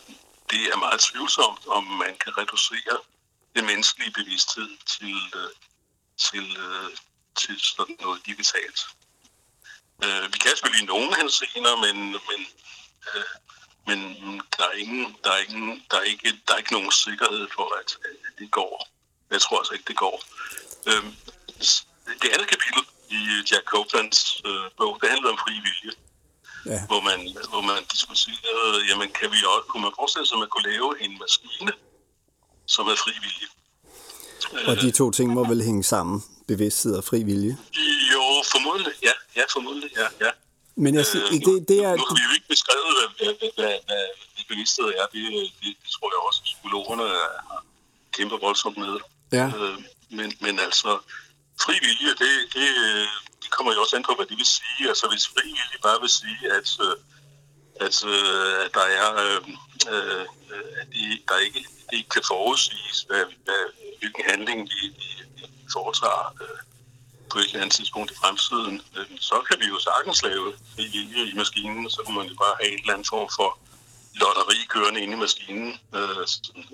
[0.50, 2.96] det er meget tvivlsomt, om man kan reducere
[3.56, 5.50] den menneskelige bevidsthed til, øh,
[6.26, 6.90] til, øh,
[7.40, 8.80] til sådan noget digitalt.
[10.04, 11.96] Øh, vi kan selvfølgelig i nogen henseender, men,
[12.28, 12.40] men,
[13.10, 13.30] øh,
[13.88, 13.98] men
[14.56, 17.66] der, er ingen, der, er ingen, der, er ikke, der er ikke nogen sikkerhed for,
[17.80, 18.88] at, at det går.
[19.30, 20.16] Jeg tror altså ikke, det går.
[20.88, 21.04] Øh,
[22.22, 22.82] det andet kapitel
[23.18, 25.92] i Jack Copelands øh, bog, det handler om fri vilje.
[26.66, 26.80] Ja.
[26.86, 27.20] Hvor, man,
[27.52, 30.90] hvor man diskuterede, jamen kan vi også, kunne man forestille sig, at man kunne lave
[31.04, 31.72] en maskine,
[32.66, 33.48] som er fri vilje.
[34.70, 37.54] Og de to ting må vel hænge sammen, bevidsthed og fri vilje?
[38.12, 39.14] Jo, formodentlig, ja.
[39.38, 40.08] Ja, formodentlig, ja.
[40.24, 40.30] ja.
[40.84, 41.92] Men jeg siger, øh, det, det er...
[41.92, 44.04] Nu, nu har vi jo ikke beskrevet, hvad, hvad, hvad,
[44.52, 45.06] bevidsthed er.
[45.14, 45.22] Det,
[45.60, 47.06] det, det tror jeg også, at psykologerne
[47.50, 47.62] har
[48.16, 48.94] kæmpet voldsomt med.
[49.38, 49.46] Ja.
[49.58, 49.76] Øh,
[50.18, 50.90] men, men altså,
[51.64, 52.68] fri vilje, det, det,
[53.42, 54.82] det kommer jo også an på, hvad det vil sige.
[54.92, 56.96] Altså, hvis fri vilje bare vil sige, at, øh,
[57.86, 59.08] at, øh, at der er...
[59.26, 59.40] Øh,
[59.94, 60.26] øh,
[60.80, 63.62] at det, der ikke, det ikke kan forudsiges, hvad, hvad,
[63.98, 65.09] hvilken handling vi, vi
[65.76, 66.59] foretager øh,
[67.30, 71.22] på et eller andet tidspunkt i fremtiden, øh, så kan vi jo sagtens lave vilje
[71.33, 73.50] i maskinen, så kan man jo bare have et eller andet form for
[74.20, 76.20] lotteri kørende inde i maskinen, øh,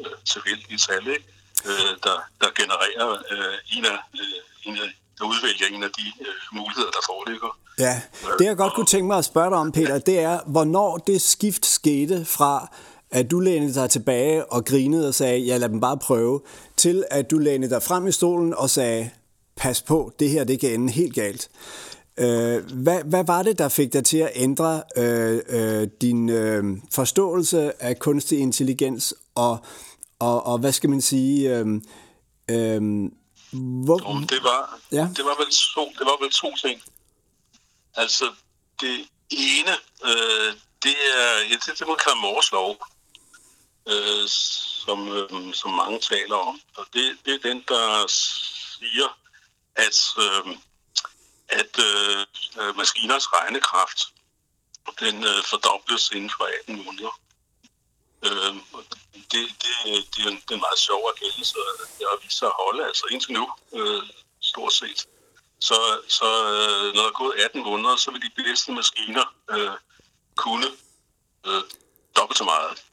[0.02, 1.26] øh tilfældige tal, ikke?
[1.68, 6.06] Øh, der, der genererer øh, en af, øh, en af der udvælger en af de
[6.20, 7.58] øh, muligheder, der foreligger.
[7.78, 8.02] Ja,
[8.38, 11.22] det jeg godt kunne tænke mig at spørge dig om, Peter, det er, hvornår det
[11.22, 12.70] skift skete fra,
[13.10, 16.40] at du lænede dig tilbage og grinede og sagde, ja lad dem bare prøve,
[16.76, 19.10] til at du lænede dig frem i stolen og sagde,
[19.56, 21.50] pas på, det her det kan ende helt galt.
[22.18, 26.64] Øh, hvad, hvad var det, der fik dig til at ændre øh, øh, din øh,
[26.92, 29.58] forståelse af kunstig intelligens, og,
[30.18, 31.58] og, og hvad skal man sige...
[31.58, 31.66] Øh,
[32.50, 33.10] øh,
[33.86, 34.14] hvor...
[34.14, 35.08] Jo, det, var, ja?
[35.16, 36.82] det, var vel to, det var vel to ting.
[37.94, 38.24] Altså,
[38.80, 38.94] det
[39.30, 42.76] ene, øh, det er det, det man kalder Mors lov,
[43.86, 46.60] øh, som, øh, som mange taler om.
[46.76, 49.18] Og det, det er den, der siger,
[49.76, 50.56] at, øh,
[51.48, 51.78] at
[52.58, 53.98] øh, maskiners regnekraft
[55.00, 57.20] den øh, fordobles inden for 18 måneder.
[58.26, 58.54] Øh,
[59.32, 61.56] det, det, det, er en, det er en meget sjov erkendelse,
[62.00, 64.02] jeg har vist sig at holde, altså indtil nu, øh,
[64.40, 65.06] stort set.
[65.60, 69.76] Så, så øh, når der er gået 18 måneder, så vil de bedste maskiner øh,
[70.36, 70.66] kunne
[71.46, 71.62] øh,
[72.16, 72.84] dobbelt så meget.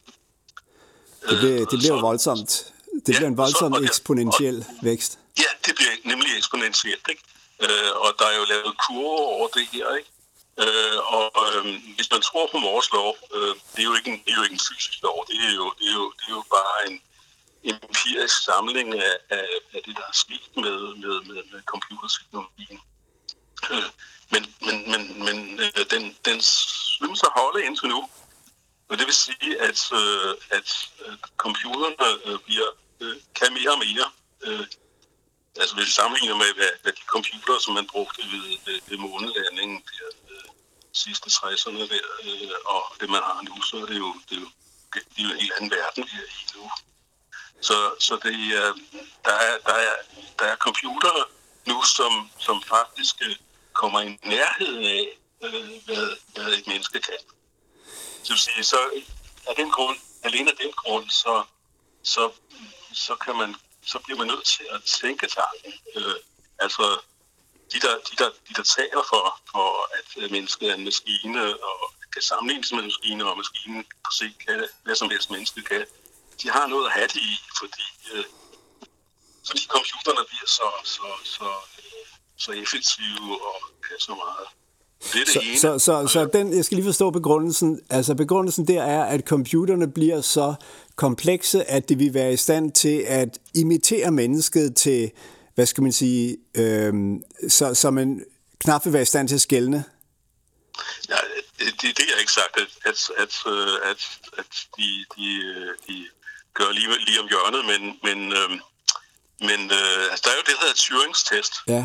[1.30, 2.52] Det bliver, det bliver så, voldsomt.
[3.06, 5.20] Det ja, bliver en voldsom så, eksponentiel og, vækst.
[5.38, 7.06] Ja, det bliver nemlig eksponentielt.
[7.10, 7.24] Ikke?
[7.66, 9.88] Øh, og der er jo lavet kurver over det her.
[10.00, 10.10] Ikke?
[10.64, 11.64] Øh, og øh,
[11.96, 14.44] hvis man tror på vores lov, øh, det, er jo ikke en, det er jo
[14.44, 16.98] ikke en fysisk lov, det er jo, det er jo, det er jo bare en
[17.72, 22.80] empirisk samling af, af, af det, der er sket med, med, med, med computerteknologien.
[23.72, 23.90] Øh,
[24.32, 28.10] men men, men, men øh, den, den synes at holde indtil nu.
[28.94, 30.70] Og det vil sige, at, øh, at
[31.06, 32.70] øh, computerne øh, bliver,
[33.02, 34.08] øh, kan mere og mere.
[34.46, 34.66] Øh,
[35.60, 38.98] altså hvis vi sammenligner med, hvad, hvad de computere, som man brugte ved, ved, ved
[38.98, 40.48] månelandingen der øh,
[40.94, 44.42] sidste 60'erne der, øh, og det man har nu, så er det jo, det er
[44.42, 44.50] jo,
[44.94, 46.72] det er jo en helt anden verden, vi er i nu.
[47.62, 48.74] Så, så det, øh,
[49.26, 49.96] der, er, der, er,
[50.40, 51.24] der er computere
[51.66, 53.36] nu, som, som faktisk øh,
[53.74, 55.06] kommer i nærheden af,
[55.44, 57.22] øh, hvad, hvad et menneske kan.
[58.24, 58.80] Så vil sige, så
[59.48, 61.44] af den grund, alene af den grund, så,
[62.04, 62.32] så,
[62.94, 63.56] så, kan man,
[63.86, 65.74] så bliver man nødt til at tænke tanken.
[65.96, 66.16] Øh,
[66.60, 67.00] altså,
[67.74, 71.94] de der, de, der, de der taler for, for, at mennesket er en maskine, og
[72.14, 75.86] kan sammenlignes med en maskine, og maskinen på se kan hvad som helst menneske kan,
[76.42, 78.26] de har noget at have det i, fordi, øh,
[79.48, 81.48] fordi computerne bliver så, så, så,
[82.38, 83.58] så effektive og
[83.88, 84.48] kan så meget.
[85.14, 85.60] Det er det Så, ene.
[85.60, 87.80] så, så, så den, jeg skal lige forstå begrundelsen.
[87.90, 90.54] Altså begrundelsen der er, at computerne bliver så
[90.96, 95.12] komplekse, at de vil være i stand til at imitere mennesket til,
[95.56, 98.24] hvad skal man sige, øhm, så, så man
[98.60, 99.84] knap vil være i stand til at skælne.
[101.10, 101.16] Ja,
[101.60, 104.02] det, det, det er ikke sagt, at, at, at, øh, at,
[104.38, 104.46] at
[104.78, 106.06] de, de, øh, de
[106.54, 108.50] gør lige, lige om hjørnet, men, men, øh,
[109.50, 111.84] men øh, altså, der er jo det, der hedder Turings test, Ja.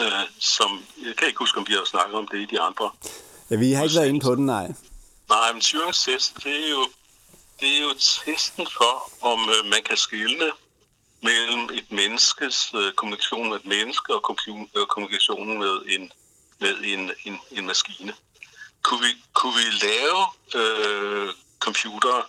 [0.00, 2.90] Øh, som, jeg kan ikke huske, om vi har snakket om det i de andre.
[3.50, 4.66] ja, vi har ikke været inde på den, nej.
[5.28, 6.88] Nej, men Turings test, det er jo,
[7.60, 10.52] det er jo testen for, om øh, man kan skille
[11.22, 14.36] mellem et menneskes øh, kommunikation med et menneske og
[14.76, 16.12] øh, kommunikationen med en,
[16.60, 18.14] med en, en, en maskine.
[18.82, 20.20] Kunne vi, kunne vi lave
[20.54, 22.22] øh, computere,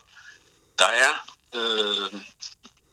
[0.79, 1.13] der er
[1.55, 2.21] øh,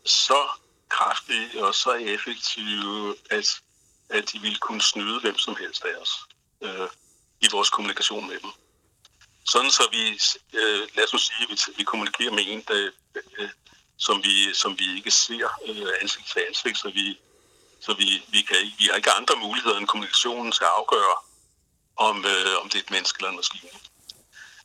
[0.04, 0.48] så
[0.88, 3.60] kraftige og så effektive, at,
[4.10, 6.10] at de ville kunne snyde hvem som helst af os
[6.62, 6.88] øh,
[7.40, 8.50] i vores kommunikation med dem.
[9.44, 10.02] Sådan så vi,
[10.58, 12.90] øh, lad os nu sige, at vi, vi kommunikerer med en, der,
[13.38, 13.50] øh,
[13.98, 17.18] som, vi, som vi ikke ser øh, ansigt til ansigt, så vi,
[17.80, 21.16] så vi, vi, kan, ikke- vi har ikke andre muligheder end kommunikationen til at afgøre,
[21.96, 23.70] om, øh, om det er et menneske eller en maskine.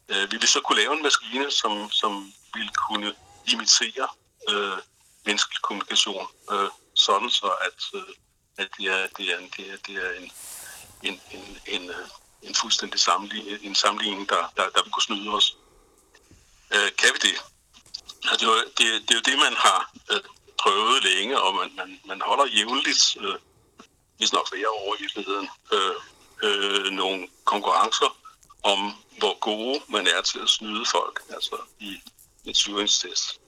[0.10, 3.16] Øh, vi vil så kunne lave en maskine, som, som vil kunne
[3.48, 4.08] imitere
[4.50, 4.78] øh,
[5.26, 8.14] menneskelig kommunikation, øh, sådan så at, øh,
[8.58, 10.32] at det er, det er, en, det er, det er en,
[11.04, 12.08] en, en, en, øh,
[12.42, 15.58] en fuldstændig sammenligning, en sammenligning, der, der, der vil kunne snyde os.
[16.74, 17.36] Øh, kan vi det?
[18.30, 20.22] Altså, det, er jo- det, det er jo det, man har øh,
[20.60, 23.36] prøvet længe, og man, man, man holder jævnligt, øh,
[24.18, 25.96] hvis nok flere år i virkeligheden, øh,
[26.44, 28.18] øh, nogle konkurrencer
[28.64, 32.02] om, hvor gode man er til at snyde folk, altså i
[32.46, 33.40] et syringstest.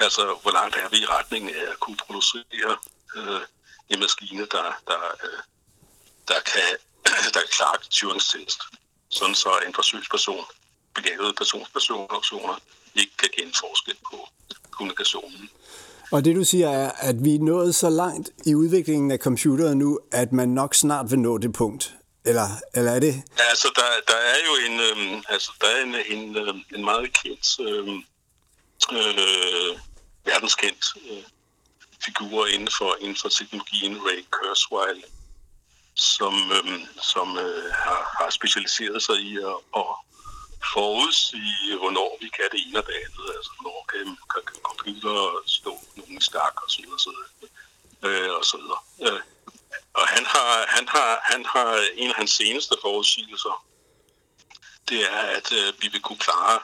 [0.00, 2.76] Altså, hvor langt er vi i retningen af at kunne producere
[3.16, 3.40] øh,
[3.92, 5.40] en maskine, der, der, øh,
[6.28, 6.68] der kan,
[7.34, 8.60] der kan klare Turings test,
[9.08, 10.44] sådan så en forsøgsperson,
[10.94, 12.60] begavede personspersoner,
[12.94, 14.28] ikke kan kende forskel på
[14.70, 15.50] kommunikationen.
[16.10, 19.76] Og det du siger er, at vi er nået så langt i udviklingen af computeret
[19.76, 21.94] nu, at man nok snart vil nå det punkt.
[22.24, 23.14] Eller, eller er det?
[23.38, 26.84] Ja, Altså, der, der er jo en, øhm, altså, der er en, en, øhm, en
[26.84, 28.04] meget kendt, øhm,
[28.92, 29.78] øh,
[30.24, 31.22] verdenskendt øh,
[32.04, 35.04] figurer inden for, inden for teknologien, Ray Kurzweil,
[35.94, 39.92] som, øhm, som øh, har, har specialiseret sig i at, at
[40.74, 43.26] forudsige, hvornår vi kan det ene og det andet.
[43.36, 46.20] Altså, hvornår kan, kan, kan computer stå nogen i
[46.64, 47.30] og så videre, så videre.
[48.04, 48.80] Øh, og så videre.
[49.04, 49.20] Øh,
[49.94, 53.66] og han har, han har, han har en af hans seneste forudsigelser,
[54.88, 56.60] det er, at øh, vi vil kunne klare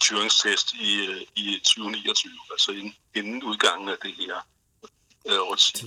[0.00, 4.40] Turings test i, øh, i 2029, altså inden, inden udgangen af det her
[5.26, 5.86] øh, årti.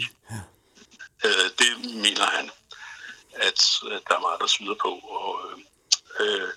[1.26, 2.52] Øh, det mener han,
[3.34, 3.62] at
[4.08, 4.92] der er meget, der syder på.
[5.18, 5.58] Og, øh,
[6.20, 6.50] øh,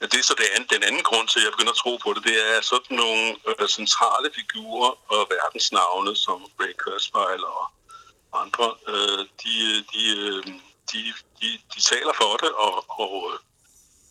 [0.00, 2.12] det er så det anden, den anden grund til, at jeg begynder at tro på
[2.14, 7.64] det, det er sådan nogle øh, centrale figurer og verdensnavne, som Ray Kurzweil og
[8.42, 9.54] andre, øh, de,
[9.92, 10.46] de, øh,
[10.92, 11.00] de,
[11.40, 13.32] de, de taler for det, og, og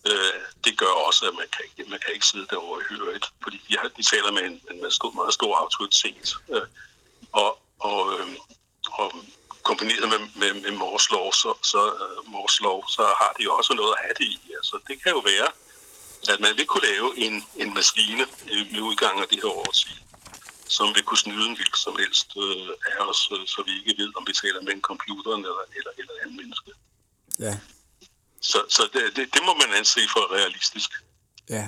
[0.10, 3.26] øh, det gør også, at man kan, ikke, man kan ikke sidde derovre i høret,
[3.43, 6.36] fordi de, har, de taler med en, en meget stor, meget stor autoritet.
[6.50, 6.67] Øh,
[7.32, 8.28] og, og, øh,
[8.92, 9.13] og
[9.63, 13.74] kombineret med, med, med Mors lov, så, så, uh, Mors lov, så har de også
[13.74, 14.40] noget at have det i.
[14.58, 15.50] Altså, det kan jo være,
[16.34, 19.94] at man vil kunne lave en, en maskine øh, med udgangen af det her årti,
[20.68, 24.04] som vil kunne snyde en hvilken som helst øh, af os, øh, så vi ikke
[24.04, 26.72] ved, om vi taler med en computer eller, eller, eller en anden menneske.
[27.40, 27.54] Ja,
[28.42, 30.90] Så, så det, det, det må man anse for realistisk.
[31.50, 31.68] ja.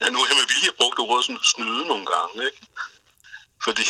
[0.00, 2.66] Ja, nu har med vilje brugt ordet sådan snyde nogle gange, ikke?
[3.64, 3.82] Fordi,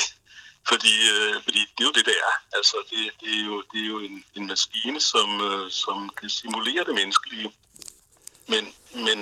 [0.69, 2.57] fordi, øh, fordi det er jo det, det er.
[2.57, 6.31] Altså, det, det er jo, det er jo en, en maskine, som, øh, som kan
[6.31, 7.53] simulere det menneskelige.
[8.49, 9.19] Men, men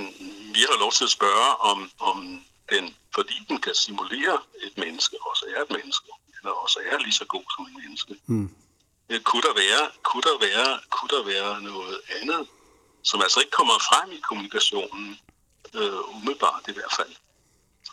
[0.55, 5.17] vi har lov til at spørge, om, om den, fordi den kan simulere et menneske,
[5.31, 8.15] også er et menneske, eller også er lige så god som et menneske.
[8.27, 8.51] Mm.
[9.25, 12.49] Kunne der være, kunne der være, kunne der være noget andet,
[13.03, 15.19] som altså ikke kommer frem i kommunikationen,
[15.75, 17.15] øh, umiddelbart i hvert fald,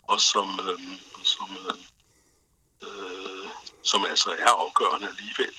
[0.02, 0.78] og som, øh,
[1.22, 1.74] som, øh,
[2.86, 3.46] øh,
[3.82, 5.54] som altså er afgørende alligevel.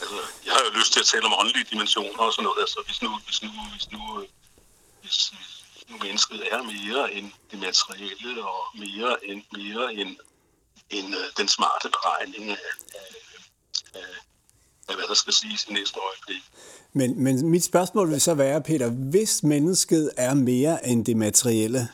[0.00, 2.60] Altså, jeg har jo lyst til at tale om åndelige dimensioner og sådan noget.
[2.64, 4.26] Altså, hvis nu, hvis nu, hvis nu, øh,
[5.02, 5.18] hvis,
[5.72, 10.12] hvis nu mennesket er mere end det materielle og mere end, mere end,
[10.90, 13.12] end øh, den smarte beregning af, af,
[14.00, 14.12] af,
[14.88, 16.42] af, hvad der skal siges i næste øjeblik.
[16.92, 21.88] Men, men mit spørgsmål vil så være, Peter, hvis mennesket er mere end det materielle,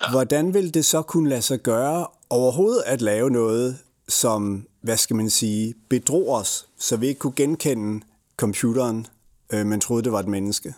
[0.00, 0.10] ja.
[0.10, 5.16] hvordan vil det så kunne lade sig gøre overhovedet at lave noget, som, hvad skal
[5.16, 9.06] man sige, bedrog os, så vi ikke kunne genkende computeren
[9.52, 10.74] øh, man troede, det var et menneske?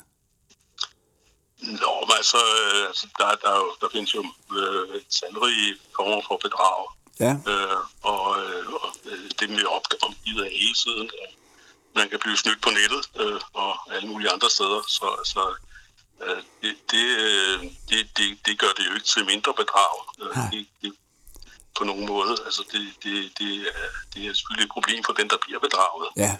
[1.62, 4.22] Nå, men altså, øh, altså der, der, er jo, der findes jo
[4.58, 6.80] øh, talrige former for bedrag.
[7.20, 9.64] Ja, Øh, og, øh, og øh, det er vi
[10.08, 11.10] omgivet af hele tiden.
[11.94, 14.80] Man kan blive snydt på nettet øh, og alle mulige andre steder.
[14.88, 15.42] Så, så
[16.24, 19.94] øh, det, det, øh, det, det, gør det jo ikke til mindre bedrag.
[20.22, 20.92] Øh, det, det,
[21.78, 22.36] på nogen måde.
[22.44, 26.08] Altså, det, det, det, er, det er selvfølgelig et problem for den, der bliver bedraget.
[26.16, 26.36] ja,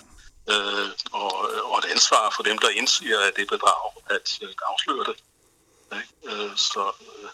[0.49, 1.33] Øh, og,
[1.71, 5.17] og et ansvar for dem, der indsiger, at det er bedrag, at øh, afsløre det.
[5.99, 6.45] Ikke?
[6.45, 7.29] Øh, så, øh,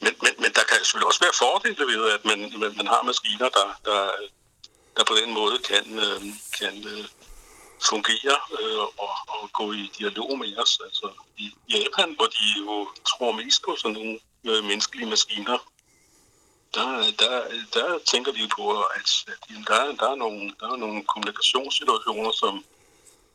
[0.00, 3.02] men, men, men der kan selvfølgelig også være fordele ved, at man, man, man har
[3.02, 4.10] maskiner, der, der,
[4.96, 6.20] der på den måde kan, øh,
[6.58, 6.74] kan
[7.90, 10.80] fungere øh, og, og gå i dialog med os.
[10.84, 15.58] Altså, I Japan, hvor de jo tror mest på sådan nogle øh, menneskelige maskiner,
[16.76, 17.34] der, der,
[17.74, 22.64] der tænker vi på, at, at der, der, er nogle, der er nogle kommunikationssituationer, som,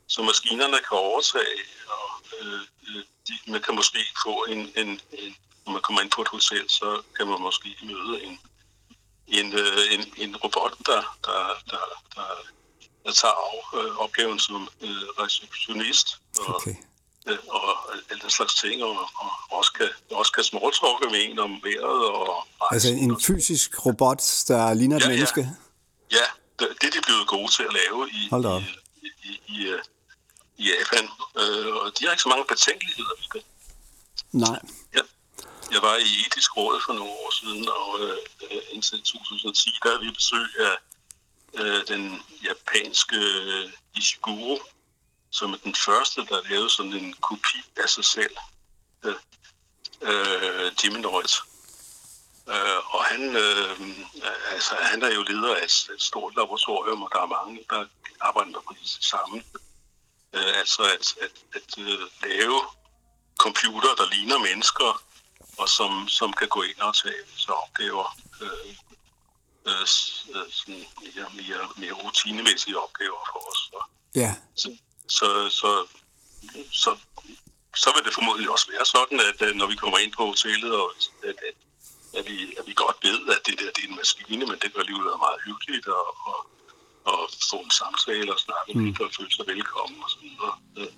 [0.08, 2.10] som maskinerne kan overtage, og
[2.42, 6.22] øh, øh, de, man kan måske få en, en, en, når man kommer ind på
[6.22, 8.40] et hotel, så kan man måske møde en,
[9.28, 11.84] en, øh, en, en robot, der, der, der,
[12.16, 12.28] der,
[13.06, 16.08] der tager af, øh, opgaven som øh, receptionist,
[16.40, 16.76] og, okay
[17.50, 21.60] og alle den slags ting, og, og også kan, også kan smalltalke med en om
[21.64, 25.12] vejret og Altså en fysisk robot, der ligner et Ja, ja.
[25.16, 25.50] menneske?
[26.12, 26.26] Ja,
[26.60, 28.62] det, det er de blevet gode til at lave i, Hold op.
[28.62, 29.80] i, i, i, øh,
[30.58, 31.06] i Japan.
[31.42, 33.44] Øh, og de har ikke så mange betænkeligheder ved det.
[34.32, 34.60] Nej.
[34.96, 35.02] Ja.
[35.72, 38.18] Jeg var i etisk råd for nogle år siden, og øh,
[38.72, 40.76] indtil 2010, der havde vi besøg af
[41.60, 44.60] øh, den japanske øh, Ishiguro,
[45.32, 48.36] som er den første, der lavede sådan en kopi af sig selv.
[49.04, 49.16] Øh,
[50.02, 51.34] øh, Geminoid.
[52.50, 53.80] Øh, og han, øh,
[54.54, 57.86] altså, han er jo leder af et, et stort laboratorium, og der er mange, der
[58.22, 59.44] arbejder på det samme.
[60.34, 62.62] Øh, altså at, at, at øh, lave
[63.38, 65.04] computer, der ligner mennesker,
[65.58, 68.76] og som, som kan gå ind og tage så opgaver, øh,
[69.68, 69.82] øh,
[70.36, 73.70] øh, sådan mere, mere, mere rutinemæssige opgaver for os.
[73.74, 73.84] Og
[74.16, 74.78] Ja, så,
[75.18, 75.28] så,
[75.60, 75.72] så,
[76.84, 76.90] så,
[77.84, 80.72] så vil det formodentlig også være sådan, at øh, når vi kommer ind på hotellet,
[80.82, 80.88] og
[81.30, 81.58] at, at,
[82.18, 84.70] at, vi, at vi godt ved, at det der det er en maskine, men det
[84.74, 86.40] gør livet meget hyggeligt, og, og,
[87.12, 87.20] og
[87.50, 88.86] få en samtale og snakke mm.
[88.86, 90.54] lidt og føle sig velkommen og så videre.
[90.78, 90.90] Øh,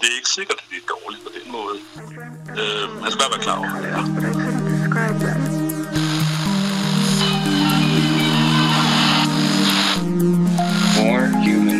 [0.00, 1.76] Det er ikke sikkert, at det er dårligt på den måde.
[2.60, 4.04] Øh, man skal bare være klar over, hvad det er.
[10.96, 11.71] More human.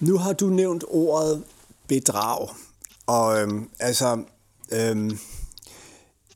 [0.00, 1.42] Nu har du nævnt ordet
[1.86, 2.48] bedrag,
[3.06, 4.22] og øhm, altså,
[4.72, 5.18] øhm,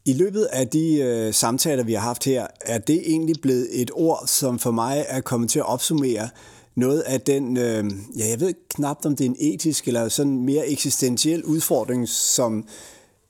[0.05, 3.91] i løbet af de øh, samtaler, vi har haft her, er det egentlig blevet et
[3.95, 6.29] ord, som for mig er kommet til at opsummere
[6.75, 7.85] noget af den, øh,
[8.19, 12.69] ja, jeg ved knap om det er en etisk eller sådan mere eksistentiel udfordring, som,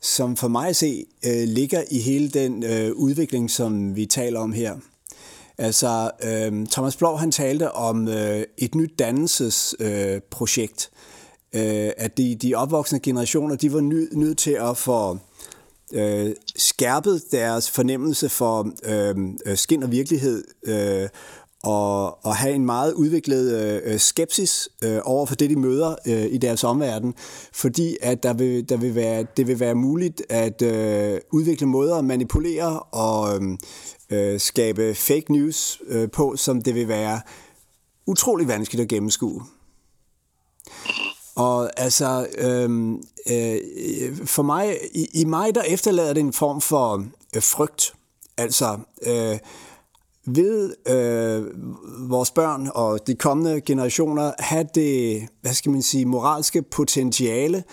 [0.01, 4.41] som for mig at se øh, ligger i hele den øh, udvikling, som vi taler
[4.41, 4.77] om her.
[5.59, 9.81] Altså, øh, Thomas Blov han talte om øh, et nyt dannelsesprojekt.
[10.15, 10.91] Øh, projekt.
[11.55, 15.19] øh, at de, de opvoksende generationer, de var nødt nødt til at få
[15.93, 21.09] øh, skærpet deres fornemmelse for øhm, øh, skin og virkelighed, øh,
[21.65, 25.95] og, og have en meget udviklet øh, øh, skepsis øh, over for det, de møder
[26.07, 27.15] øh, i deres omverden,
[27.53, 31.97] fordi at der vil, der vil være, det vil være muligt at øh, udvikle måder
[31.97, 33.59] at manipulere og øh,
[34.11, 37.21] øh, skabe fake news øh, på, som det vil være
[38.07, 39.43] utrolig vanskeligt at gennemskue.
[41.35, 42.95] Og altså, øhm,
[43.31, 43.57] øh,
[44.25, 47.05] for mig, i, i mig der efterlader det en form for
[47.37, 47.95] øh, frygt.
[48.37, 49.39] Altså, øh,
[50.27, 51.45] vil øh,
[52.11, 57.65] vores børn og de kommende generationer have det, hvad skal man sige, moralske potentiale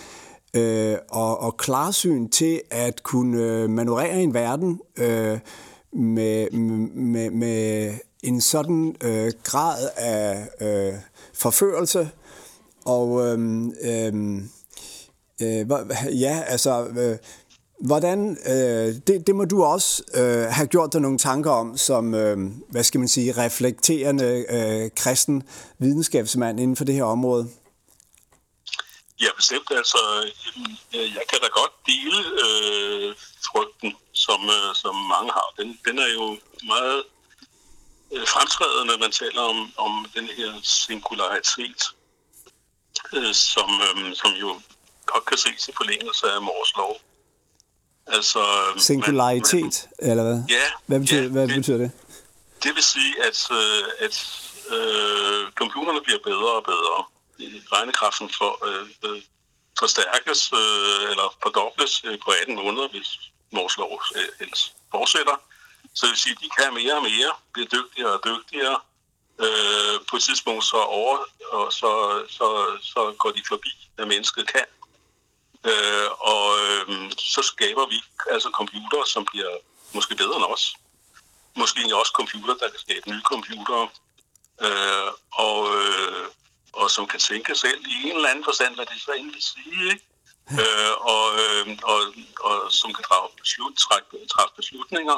[0.53, 5.39] øh, og, og klarsyn til at kunne øh, manøvrere en verden øh,
[5.93, 6.51] med,
[6.91, 7.93] med, med
[8.23, 10.93] en sådan øh, grad af øh,
[11.33, 12.09] forførelse.
[12.85, 14.37] Og øhm, øhm,
[15.41, 17.17] øh, øh, øh, ja, altså, øh,
[17.81, 22.15] hvordan, øh, det, det må du også øh, have gjort dig nogle tanker om, som,
[22.15, 22.37] øh,
[22.69, 25.43] hvad skal man sige, reflekterende øh, kristen
[25.79, 27.49] videnskabsmand inden for det her område.
[29.21, 29.71] Ja, bestemt.
[29.71, 29.97] Altså,
[30.95, 33.15] øh, jeg kan da godt dele øh,
[33.49, 35.49] frygten, som, øh, som mange har.
[35.59, 36.37] Den, den er jo
[36.73, 37.03] meget
[38.11, 41.81] øh, fremtrædende, når man taler om, om den her singularitet,
[43.13, 44.49] øh, som, øh, som jo
[45.05, 46.95] godt kan ses i forlængelse af Mors lov.
[48.07, 50.43] Altså, øh, man- Singularitet, eller hvad?
[50.49, 51.91] Ja, Hvad betyder, ja, hvad det- betyder det?
[52.63, 54.15] Det vil sige, at, øh, at
[54.75, 57.03] øh, computerne bliver bedre og bedre.
[57.71, 59.21] regnekraften for, øh, øh,
[59.79, 63.09] forstærkes øh, eller fordobles øh, på 18 måneder, hvis
[63.51, 65.35] vores lov øh, ellers fortsætter.
[65.95, 68.77] Så det vil sige, at de kan mere og mere, bliver dygtigere og dygtigere.
[69.43, 71.17] Øh, på et tidspunkt så over,
[71.51, 71.91] og så,
[72.29, 72.47] så,
[72.81, 74.65] så går de forbi, hvad mennesket kan.
[75.63, 79.51] Øh, og øh, så skaber vi altså computere, som bliver
[79.93, 80.75] måske bedre end os.
[81.55, 83.89] Måske også computer, der kan skabe nye computere.
[84.61, 86.25] Øh, og, øh,
[86.73, 89.43] og som kan tænke selv i en eller anden forstand, hvad det så egentlig vil
[89.43, 89.91] sige.
[89.93, 90.05] Ikke?
[90.51, 91.99] Øh, og, øh, og,
[92.39, 95.17] og som kan drage beslut, trække, træffe beslutninger.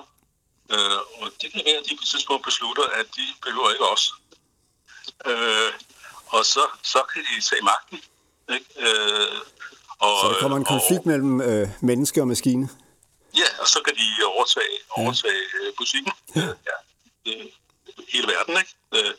[0.74, 3.88] Øh, og det kan være, at de på et tidspunkt beslutter, at de behøver ikke
[3.88, 4.14] os.
[5.26, 5.74] Øh,
[6.28, 8.02] og så, så kan de tage magten.
[8.56, 8.66] Ikke?
[8.78, 9.42] Øh,
[10.06, 12.66] og, Så der kommer en konflikt og, mellem øh, menneske og maskine.
[13.42, 15.72] Ja, og så kan de overtage, overtage ja.
[15.78, 16.14] butikken.
[16.36, 16.42] Ja.
[16.70, 16.78] ja.
[17.26, 17.36] Det,
[18.14, 18.74] hele verden, ikke?
[19.10, 19.14] Øh,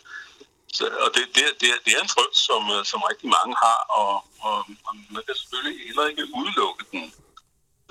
[0.78, 3.55] Så, og det, det, det, er- det er en frygt, som, øh, som rigtig mange
[3.64, 4.14] har, og,
[4.47, 4.57] og,
[4.87, 7.05] og man kan selvfølgelig heller ikke udelukke den.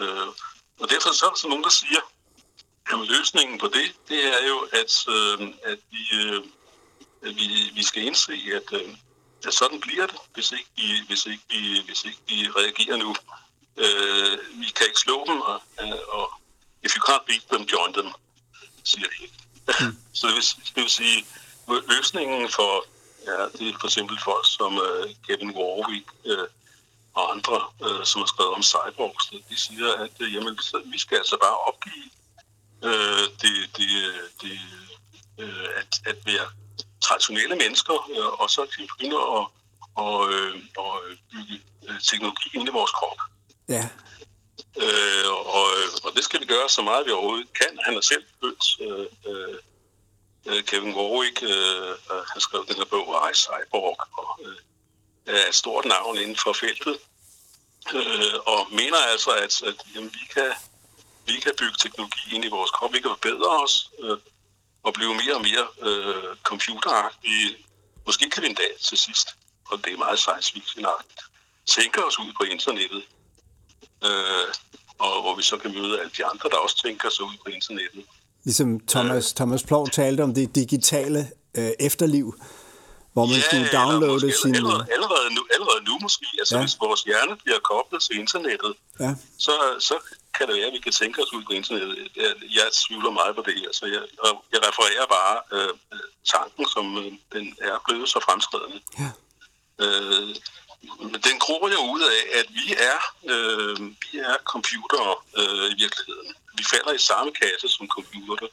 [0.01, 0.27] Øh,
[0.81, 2.01] og derfor så er der så nogen, der siger,
[2.91, 5.37] at løsningen på det, det er jo, at, øh,
[5.71, 6.41] at vi, øh,
[7.39, 8.95] vi, vi skal indse, at, øh, at
[9.51, 13.15] sådan bliver det, hvis ikke vi, hvis ikke vi, hvis ikke vi reagerer nu.
[13.77, 16.33] Øh, vi kan ikke slå dem, og, øh, og
[16.83, 18.13] if you can't beat them, join them,
[18.83, 19.27] siger de.
[20.17, 20.43] Så det vil,
[20.75, 21.25] det vil sige,
[21.67, 22.85] løsningen for,
[23.27, 26.47] ja, det er for eksempel folk som uh, Kevin Warwick uh,
[27.13, 31.17] og andre, uh, som har skrevet om cyborgs, de siger, at uh, jamen, vi skal
[31.17, 32.09] altså bare opgive
[32.81, 33.89] uh, det, det,
[34.41, 34.59] det,
[35.37, 36.47] uh, at, at være
[37.03, 39.45] traditionelle mennesker, uh, og så kan vi begynde at,
[39.95, 41.01] og, uh, og
[41.31, 41.61] bygge
[42.11, 43.17] teknologi ind i vores krop.
[43.69, 43.89] Ja,
[44.77, 45.67] Øh, og,
[46.03, 47.79] og det skal vi gøre så meget, vi overhovedet kan.
[47.85, 49.57] Han har selv født øh, øh,
[50.45, 51.43] øh, Kevin Warwick.
[51.43, 54.57] Øh, øh, han skrev den her bog, I, Cyborg, og øh,
[55.25, 56.97] er et stort navn inden for feltet.
[57.93, 60.51] Øh, og mener altså, at, at jamen, vi, kan,
[61.25, 62.93] vi kan bygge teknologi ind i vores krop.
[62.93, 64.17] Vi kan forbedre os øh,
[64.84, 67.47] og blive mere og mere øh, computeragtige.
[68.05, 69.27] Måske kan vi en dag til sidst,
[69.69, 70.86] og det er meget science fiction
[71.75, 73.03] tænke os ud på internettet
[74.05, 74.47] øh,
[74.99, 77.49] og hvor vi så kan møde alle de andre, der også tænker sig ud på
[77.51, 78.03] internettet.
[78.43, 82.36] ligesom Thomas, Thomas Plov talte om det digitale øh, efterliv,
[83.13, 84.55] hvor man skulle eller downloade måske sin...
[84.55, 86.25] Allerede, allerede, nu, allerede nu måske.
[86.39, 86.59] Altså, Ja.
[86.59, 86.65] ja.
[86.65, 89.95] hvis vores hjerne bliver koblet til internettet, Ja, så, så
[90.36, 92.11] kan det være, at vi kan tænke os ud på internettet.
[92.15, 94.03] Jeg, jeg tvivler meget på det her, så jeg,
[94.53, 95.73] jeg refererer bare øh,
[96.34, 98.79] tanken, som øh, den er blevet så fremskridende.
[98.99, 99.09] ja.
[99.84, 100.36] Øh,
[100.99, 102.99] men den gror jo ud af, at vi er,
[103.31, 106.36] øh, vi er computere øh, i virkeligheden.
[106.57, 108.47] Vi falder i samme kasse som computer.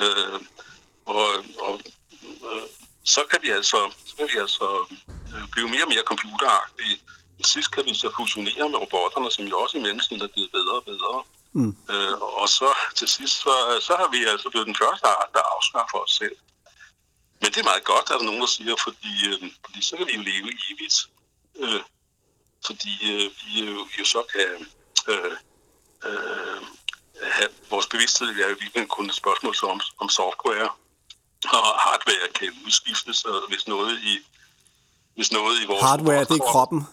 [0.00, 0.40] Øh,
[1.06, 1.80] og og
[2.22, 2.62] øh,
[3.04, 4.66] så kan vi altså, så kan vi altså
[5.34, 7.00] øh, blive mere og mere computeragtige.
[7.44, 10.74] Sidst kan vi så fusionere med robotterne, som jo også i mennesken er blevet bedre
[10.76, 11.22] og bedre.
[11.52, 11.76] Mm.
[11.90, 15.54] Øh, og så til sidst, så, så har vi altså blevet den første art, der
[15.56, 16.36] afskaffer os selv.
[17.40, 20.06] Men det er meget godt, er der nogen, der siger, fordi, øh, fordi så kan
[20.06, 20.96] vi jo leve evigt.
[21.62, 21.80] Øh,
[22.66, 24.50] fordi øh, vi jo, jo så kan
[25.12, 25.32] øh,
[26.08, 26.62] øh,
[27.22, 30.70] have vores bevidsthed er jo virkelig kun et spørgsmål om, om software.
[31.44, 34.18] Og hardware kan udskiftes, og hvis noget i,
[35.14, 35.82] hvis noget i vores...
[35.82, 36.86] Hardware, det er krop- kroppen,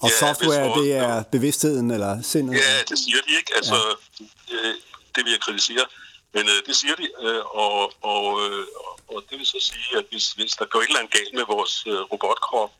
[0.00, 2.54] og Ja, software, hvis det er bevidstheden eller sindet.
[2.54, 3.52] Ja, det siger de ikke.
[3.56, 3.78] Altså,
[4.20, 4.54] ja.
[4.54, 4.74] øh,
[5.14, 5.84] det vil jeg kritisere.
[6.34, 8.66] Men øh, det siger de, øh, og, og, øh,
[9.08, 11.44] og det vil så sige, at hvis, hvis der går et eller andet galt med
[11.54, 12.70] vores øh, robotkrop,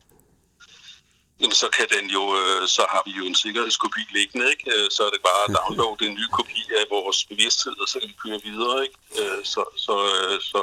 [1.41, 4.65] jamen, så kan den jo, øh, så har vi jo en sikkerhedskopi liggende, ikke?
[4.75, 7.99] Øh, Så er det bare at downloade en ny kopi af vores bevidsthed, og så
[8.01, 8.97] kan vi køre videre, ikke?
[9.21, 9.95] Øh, Så, så,
[10.41, 10.61] så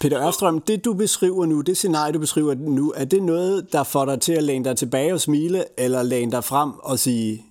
[0.00, 3.84] Peter Ørstrøm, det du beskriver nu, det scenarie, du beskriver nu, er det noget, der
[3.84, 7.44] får dig til at læne dig tilbage og smile, eller læne dig frem og sige,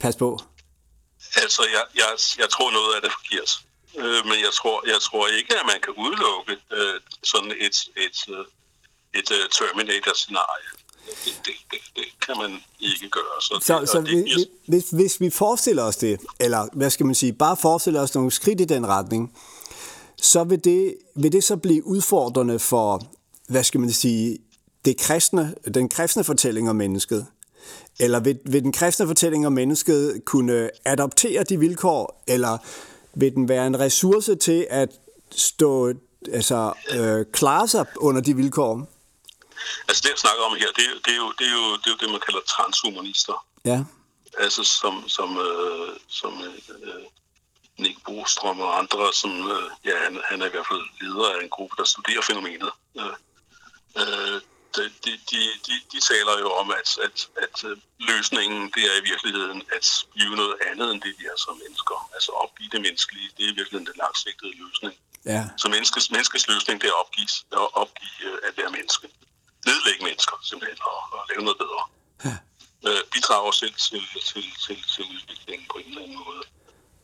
[0.00, 0.38] pas på?
[1.36, 3.52] Altså, jeg, jeg, jeg tror noget af det er forkert.
[4.28, 6.52] Men jeg tror, jeg tror ikke, at man kan udelukke
[7.22, 8.18] sådan et, et,
[9.18, 10.68] et uh, Terminator-scenarie.
[11.06, 13.40] Det, det, det, det kan man ikke gøre.
[13.40, 17.06] Så, Så, det, så det, hvis, hvis, hvis vi forestiller os det, eller hvad skal
[17.06, 19.32] man sige, bare forestiller os nogle skridt i den retning,
[20.16, 23.02] så vil det, vil det så blive udfordrende for,
[23.48, 24.38] hvad skal man sige,
[24.84, 27.26] det kristne, den kristne fortælling om mennesket?
[28.00, 32.58] Eller vil, vil den kristne fortælling om mennesket kunne adoptere de vilkår, eller
[33.14, 34.88] vil den være en ressource til at
[35.30, 35.92] stå,
[36.32, 38.88] altså, øh, klare sig under de vilkår?
[39.88, 41.76] Altså det, jeg snakker om her, det, er jo- det, er jo, det, er jo,
[41.76, 43.46] det er jo det, man kalder transhumanister.
[43.64, 43.84] Ja,
[44.38, 47.04] Altså som, som, øh, som øh,
[47.78, 51.42] Nick Bostrøm og andre, som, øh, ja, han, han er i hvert fald leder af
[51.42, 52.70] en gruppe, der studerer fænomenet.
[53.00, 53.14] Øh,
[54.00, 54.40] øh,
[54.76, 59.04] de, de, de, de, taler jo om, at, at, at øh, løsningen det er i
[59.10, 62.10] virkeligheden at blive noget andet end det, vi er som mennesker.
[62.14, 64.94] Altså opgive det menneskelige, det er i virkeligheden den langsigtede løsning.
[65.24, 69.06] Ja, Så menneskets, menneskets løsning det er at opgive, at opgive at være menneske.
[69.66, 71.82] Nedlægge mennesker simpelthen og, og lave noget bedre.
[72.24, 72.36] Ja.
[72.88, 76.42] Øh, bidrager selv til, til, til, til udviklingen på en eller anden måde,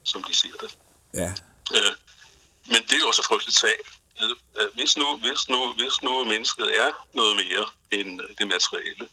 [0.04, 0.78] som de siger det.
[1.14, 1.30] ja,
[1.76, 1.94] Øh,
[2.66, 3.84] men det er jo også frygteligt tab.
[4.22, 8.46] Øh, øh, Hvis nu, hvis, nu, hvis nu mennesket er noget mere end øh, det
[8.54, 9.08] materielle,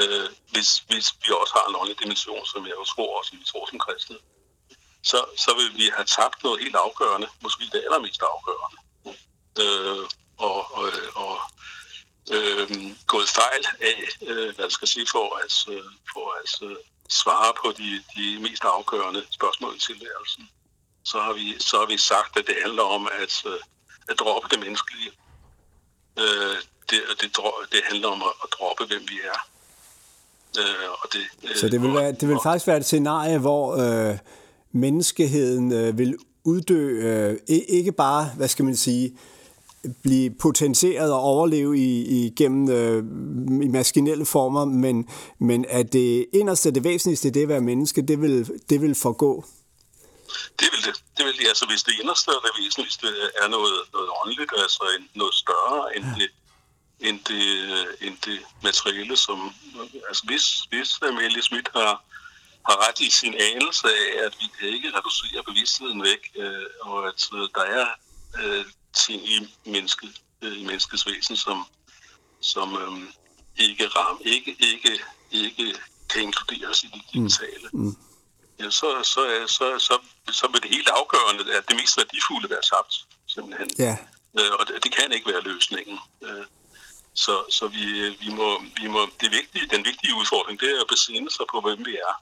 [0.00, 3.44] øh, hvis, hvis vi også har en åndelig dimension, som jeg jo tror også, vi
[3.44, 4.16] tror som kristne,
[5.02, 8.78] så, så vil vi have tabt noget helt afgørende, måske det allermest afgørende.
[9.62, 10.04] Øh,
[10.38, 11.40] og og, og
[12.30, 12.70] øh,
[13.06, 13.98] gået fejl af,
[14.28, 16.76] øh, hvad jeg skal sige, for at, øh, for at øh,
[17.08, 20.48] svare på de, de mest afgørende spørgsmål i tilværelsen
[21.04, 23.60] så har vi, så har vi sagt, at det handler om at, øh,
[24.08, 25.10] at droppe det menneskelige.
[26.18, 26.56] Øh,
[26.90, 27.36] det, det,
[27.72, 29.40] det handler om at, at droppe, hvem vi er.
[30.58, 33.64] Øh, og det, øh, Så det vil, være, det vil faktisk være et scenarie, hvor
[33.76, 34.18] øh,
[34.72, 39.18] menneskeheden øh, vil uddø, øh, ikke bare, hvad skal man sige,
[40.02, 42.98] blive potentieret og overleve i, igennem øh,
[43.64, 45.08] i maskinelle former, men,
[45.38, 49.44] men at det inderste, det væsentligste, det at være menneske, det vil, det vil forgå.
[50.60, 51.02] Det vil det.
[51.16, 51.46] Det vil det.
[51.48, 53.06] Altså, hvis det inderste og det væsentligste
[53.42, 56.30] er noget, noget åndeligt, altså en, noget større end det,
[57.00, 59.38] end det, øh, end det materielle, som...
[60.08, 62.04] Altså, hvis, hvis Amelie Schmidt har,
[62.68, 67.08] har ret i sin anelse af, at vi kan ikke reducere bevidstheden væk, øh, og
[67.08, 67.86] at øh, der er
[68.42, 68.64] øh,
[68.94, 71.64] ting i mennesket, øh, i menneskets væsen, som,
[72.40, 73.08] som øh,
[73.56, 75.74] ikke ram, ikke, ikke, ikke
[76.08, 77.68] kan inkluderes i det digitale.
[77.72, 77.96] Mm
[78.60, 79.98] ja, så, så, er- så, så,
[80.32, 82.94] så vil det helt afgørende, at det mest værdifulde være tabt,
[83.26, 83.70] simpelthen.
[83.78, 83.96] Ja,
[84.38, 85.98] Øh, og det, det kan ikke være løsningen.
[86.22, 86.44] Øh,
[87.14, 90.86] så så vi, vi, må, vi må, det vigtige, den vigtige udfordring, det er at
[90.88, 92.14] besinde sig på, hvem vi er.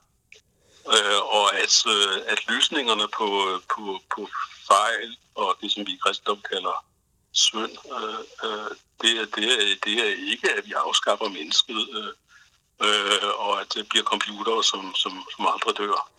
[0.93, 3.27] Øh, og at, øh, at løsningerne på,
[3.75, 4.29] på, på
[4.67, 6.85] fejl og det, som vi i kristendom kalder
[7.31, 8.71] synd, øh, øh,
[9.01, 12.13] det, er, det, er, det er ikke, at vi afskaffer mennesket, øh,
[12.87, 16.11] øh, og at det bliver computere, som, som, som aldrig dør.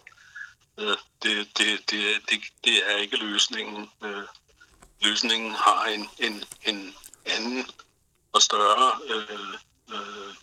[0.78, 3.90] Øh, det, det, det, det, det er ikke løsningen.
[4.04, 4.24] Øh,
[5.00, 6.94] løsningen har en, en, en
[7.26, 7.66] anden
[8.32, 9.54] og større øh,
[9.94, 10.34] øh,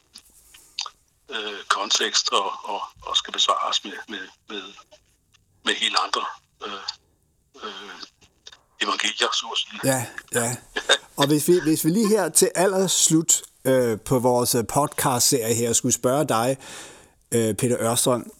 [1.29, 4.73] øh, kontekst og, og, og skal besvares med, med, med,
[5.65, 6.25] med helt andre
[6.65, 6.83] øh,
[7.63, 8.01] øh,
[8.81, 9.79] evangelier, så at sige.
[9.83, 10.55] ja, ja.
[11.17, 15.93] Og hvis vi, hvis vi lige her til allerslut øh, på vores podcast-serie her skulle
[15.93, 16.57] spørge dig,
[17.31, 18.31] øh, Peter Ørstrøm,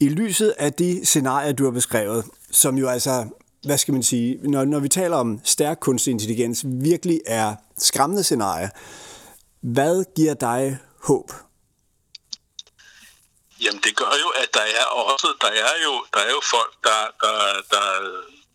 [0.00, 3.26] i lyset af de scenarier, du har beskrevet, som jo altså,
[3.64, 8.24] hvad skal man sige, når, når vi taler om stærk kunstig intelligens, virkelig er skræmmende
[8.24, 8.68] scenarier,
[9.60, 11.32] hvad giver dig håb?
[13.62, 16.74] Jamen det gør jo, at der er også, der er jo, der er jo folk,
[16.84, 17.34] der, der,
[17.70, 17.86] der,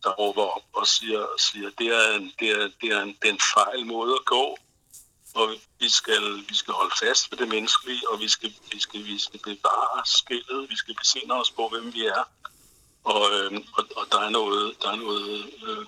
[0.04, 3.28] der råber op og siger, siger det er en, det er, det er en, det
[3.30, 4.58] er en fejl måde at gå,
[5.36, 9.06] og vi skal, vi skal holde fast ved det menneskelige, og vi skal, vi skal,
[9.06, 12.24] vi skal bevare skillet, vi skal besinde os på, hvem vi er.
[13.04, 15.86] Og, øh, og, og der er noget, der er noget øh,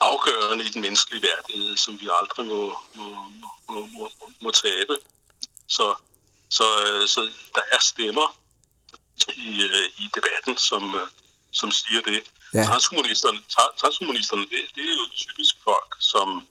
[0.00, 3.04] afgørende i den menneskelige værdighed, som vi aldrig må, må,
[3.68, 4.10] må, må,
[4.40, 4.96] må tabe.
[5.68, 5.94] Så,
[6.48, 7.20] så, øh, så
[7.54, 8.36] der er stemmer
[9.36, 11.08] i, øh, i debatten, som, øh,
[11.52, 12.30] som siger det.
[12.54, 12.64] Ja.
[12.64, 16.46] Transhumanisterne, tra- transhumanisterne det, det er jo typisk folk, som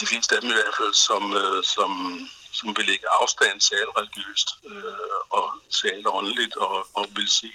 [0.00, 1.90] de fleste af dem i hvert fald, som, øh, som,
[2.52, 7.28] som vil lægge afstand til alt religiøst øh, og til alt åndeligt og, og vil
[7.28, 7.50] se.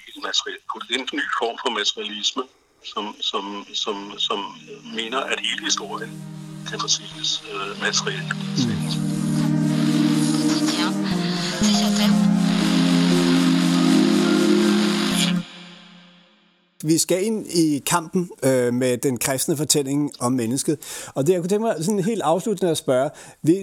[0.87, 2.43] Det er en ny form for materialisme,
[2.93, 4.39] som, som, som, som
[4.99, 6.11] mener, at hele historien
[6.69, 8.33] kan fortælles øh, materielt.
[8.35, 9.00] Mm.
[16.83, 20.77] Vi skal ind i kampen øh, med den kristne fortælling om mennesket.
[21.15, 23.09] Og det, jeg kunne tænke mig sådan helt afsluttende at spørge,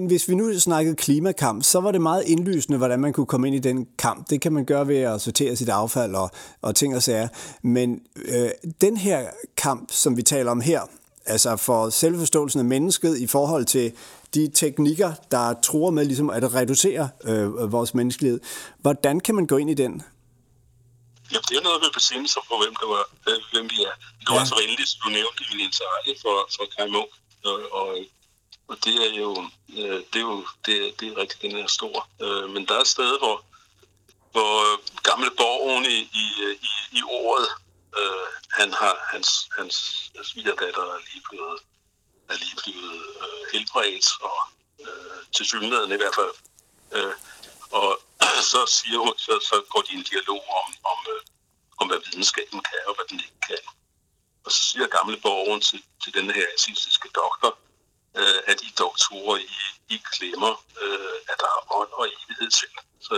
[0.07, 3.57] hvis vi nu snakkede klimakamp, så var det meget indlysende, hvordan man kunne komme ind
[3.57, 4.31] i den kamp.
[4.31, 6.31] Det kan man gøre ved at sortere sit affald og,
[6.63, 7.29] og ting og sager.
[7.63, 8.49] Men øh,
[8.81, 9.23] den her
[9.57, 10.81] kamp, som vi taler om her,
[11.27, 13.93] altså for selvforståelsen af mennesket i forhold til
[14.35, 18.41] de teknikker, der tror med ligesom at reducere øh, vores menneskelighed,
[18.81, 20.03] hvordan kan man gå ind i den?
[21.33, 23.95] Ja, det er noget med besinde sig på, hvem, det var, øh, hvem vi er.
[24.21, 24.41] Det var Ja.
[24.41, 24.47] ja.
[24.47, 27.11] så venligt, at du nævnte min interesse for, for Kai Munk.
[27.45, 27.89] Og, og,
[28.69, 29.31] og det er jo,
[29.79, 32.09] øh, det er jo det, det er rigtig, den er stor.
[32.23, 33.45] Øh, men der er et sted, hvor,
[34.33, 34.53] hvor
[35.11, 36.25] gamle borgen i, i,
[36.71, 37.49] i, i ordet,
[37.99, 39.75] øh, han har, hans, hans
[40.23, 41.59] svigerdatter er lige blevet,
[42.29, 44.39] er lige blevet øh, helbredt, og
[44.81, 46.33] øh, til synligheden i hvert fald.
[46.93, 47.13] Øh,
[47.71, 47.89] og
[48.53, 51.21] så, siger hun, så, så går de i en dialog om, om, øh,
[51.79, 53.63] om, hvad videnskaben kan og hvad den ikke kan.
[54.45, 57.51] Og så siger gamle borgeren til, til den her asistiske doktor,
[58.19, 59.59] øh, at I doktorer, I,
[59.95, 60.53] I glemmer,
[60.83, 62.71] øh, at der er ånd og evighed til.
[63.01, 63.15] Så,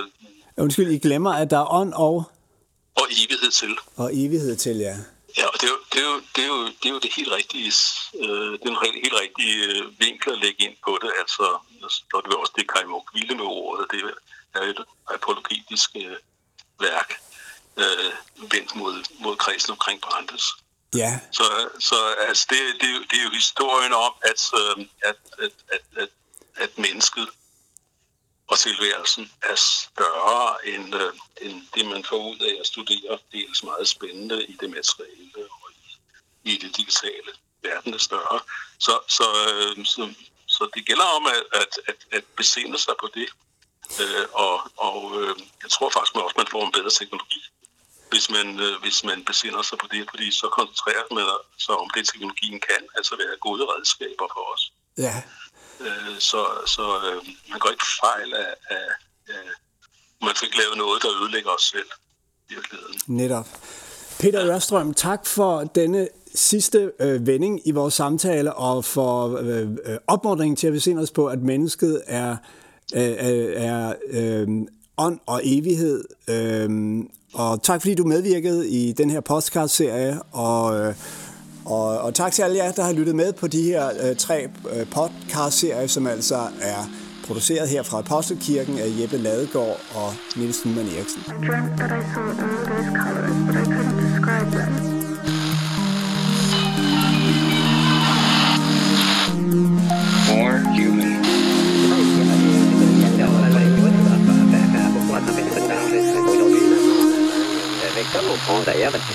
[0.56, 2.14] Undskyld, I glemmer, at der er ånd og,
[3.00, 3.78] og evighed til.
[3.96, 4.96] og evighed til, ja.
[5.38, 7.12] Ja, og det er jo det, er jo, det, er jo, det, er jo det
[7.18, 7.72] helt rigtige,
[8.24, 8.74] øh, den
[9.04, 11.10] helt, rigtige øh, vinkel at lægge ind på det.
[11.22, 11.44] Altså,
[12.24, 12.84] det er også det, Kai
[13.14, 13.86] ville med ordet.
[13.90, 14.14] Det er
[14.56, 14.84] et
[15.14, 16.16] apologetisk øh,
[16.80, 17.20] værk
[17.76, 18.12] øh,
[18.52, 20.44] vendt mod, mod kredsen omkring Brandes.
[20.94, 24.86] Ja, Så, så altså, det, det, er jo, det er jo historien om, at, øh,
[25.04, 26.08] at, at, at, at,
[26.56, 27.28] at mennesket
[28.50, 33.18] og tilværelsen er større end, øh, end det, man får ud af at studere.
[33.32, 35.98] Dels meget spændende i det materielle og i,
[36.52, 37.30] i det digitale.
[37.62, 38.40] Verden er større.
[38.78, 40.14] Så, så, øh, så,
[40.46, 43.28] så det gælder om at, at, at, at besinde sig på det.
[44.02, 44.54] Øh, og
[44.88, 47.40] og øh, jeg tror faktisk også, man får en bedre teknologi,
[48.10, 51.24] hvis man, øh, hvis man besinder sig på det, fordi så koncentrerer man
[51.64, 54.62] sig om det, teknologien kan, altså være gode redskaber for os.
[55.06, 55.16] ja.
[55.86, 56.40] Øh, så
[56.74, 57.20] så øh,
[57.50, 58.88] man går ikke fejl af, af,
[59.28, 59.44] af
[60.22, 61.90] man fik lavet noget, der ødelægger os selv
[62.50, 63.00] i virkeligheden.
[63.06, 63.46] Netop.
[64.20, 69.98] Peter Ørstrøm, tak for denne sidste øh, vending i vores samtale og for øh, øh,
[70.06, 72.36] opfordringen til at besinde os på, at mennesket er, øh,
[72.94, 74.48] øh, er øh,
[74.98, 76.04] ånd og evighed.
[76.28, 77.00] Øh,
[77.34, 80.94] og tak fordi du medvirkede i den her podcast-serie, og, øh,
[81.64, 84.48] og, og tak til alle jer, der har lyttet med på de her øh, tre
[84.72, 86.90] øh, podcast-serier, som altså er
[87.26, 91.22] produceret her fra Apostelkirken af Jeppe Ladegaard og Niels Nyman Eriksen.
[91.26, 94.72] I dreamt that I saw all those colors, but I couldn't describe them.
[100.28, 100.89] More human.
[108.20, 109.14] eu não ponho daí, que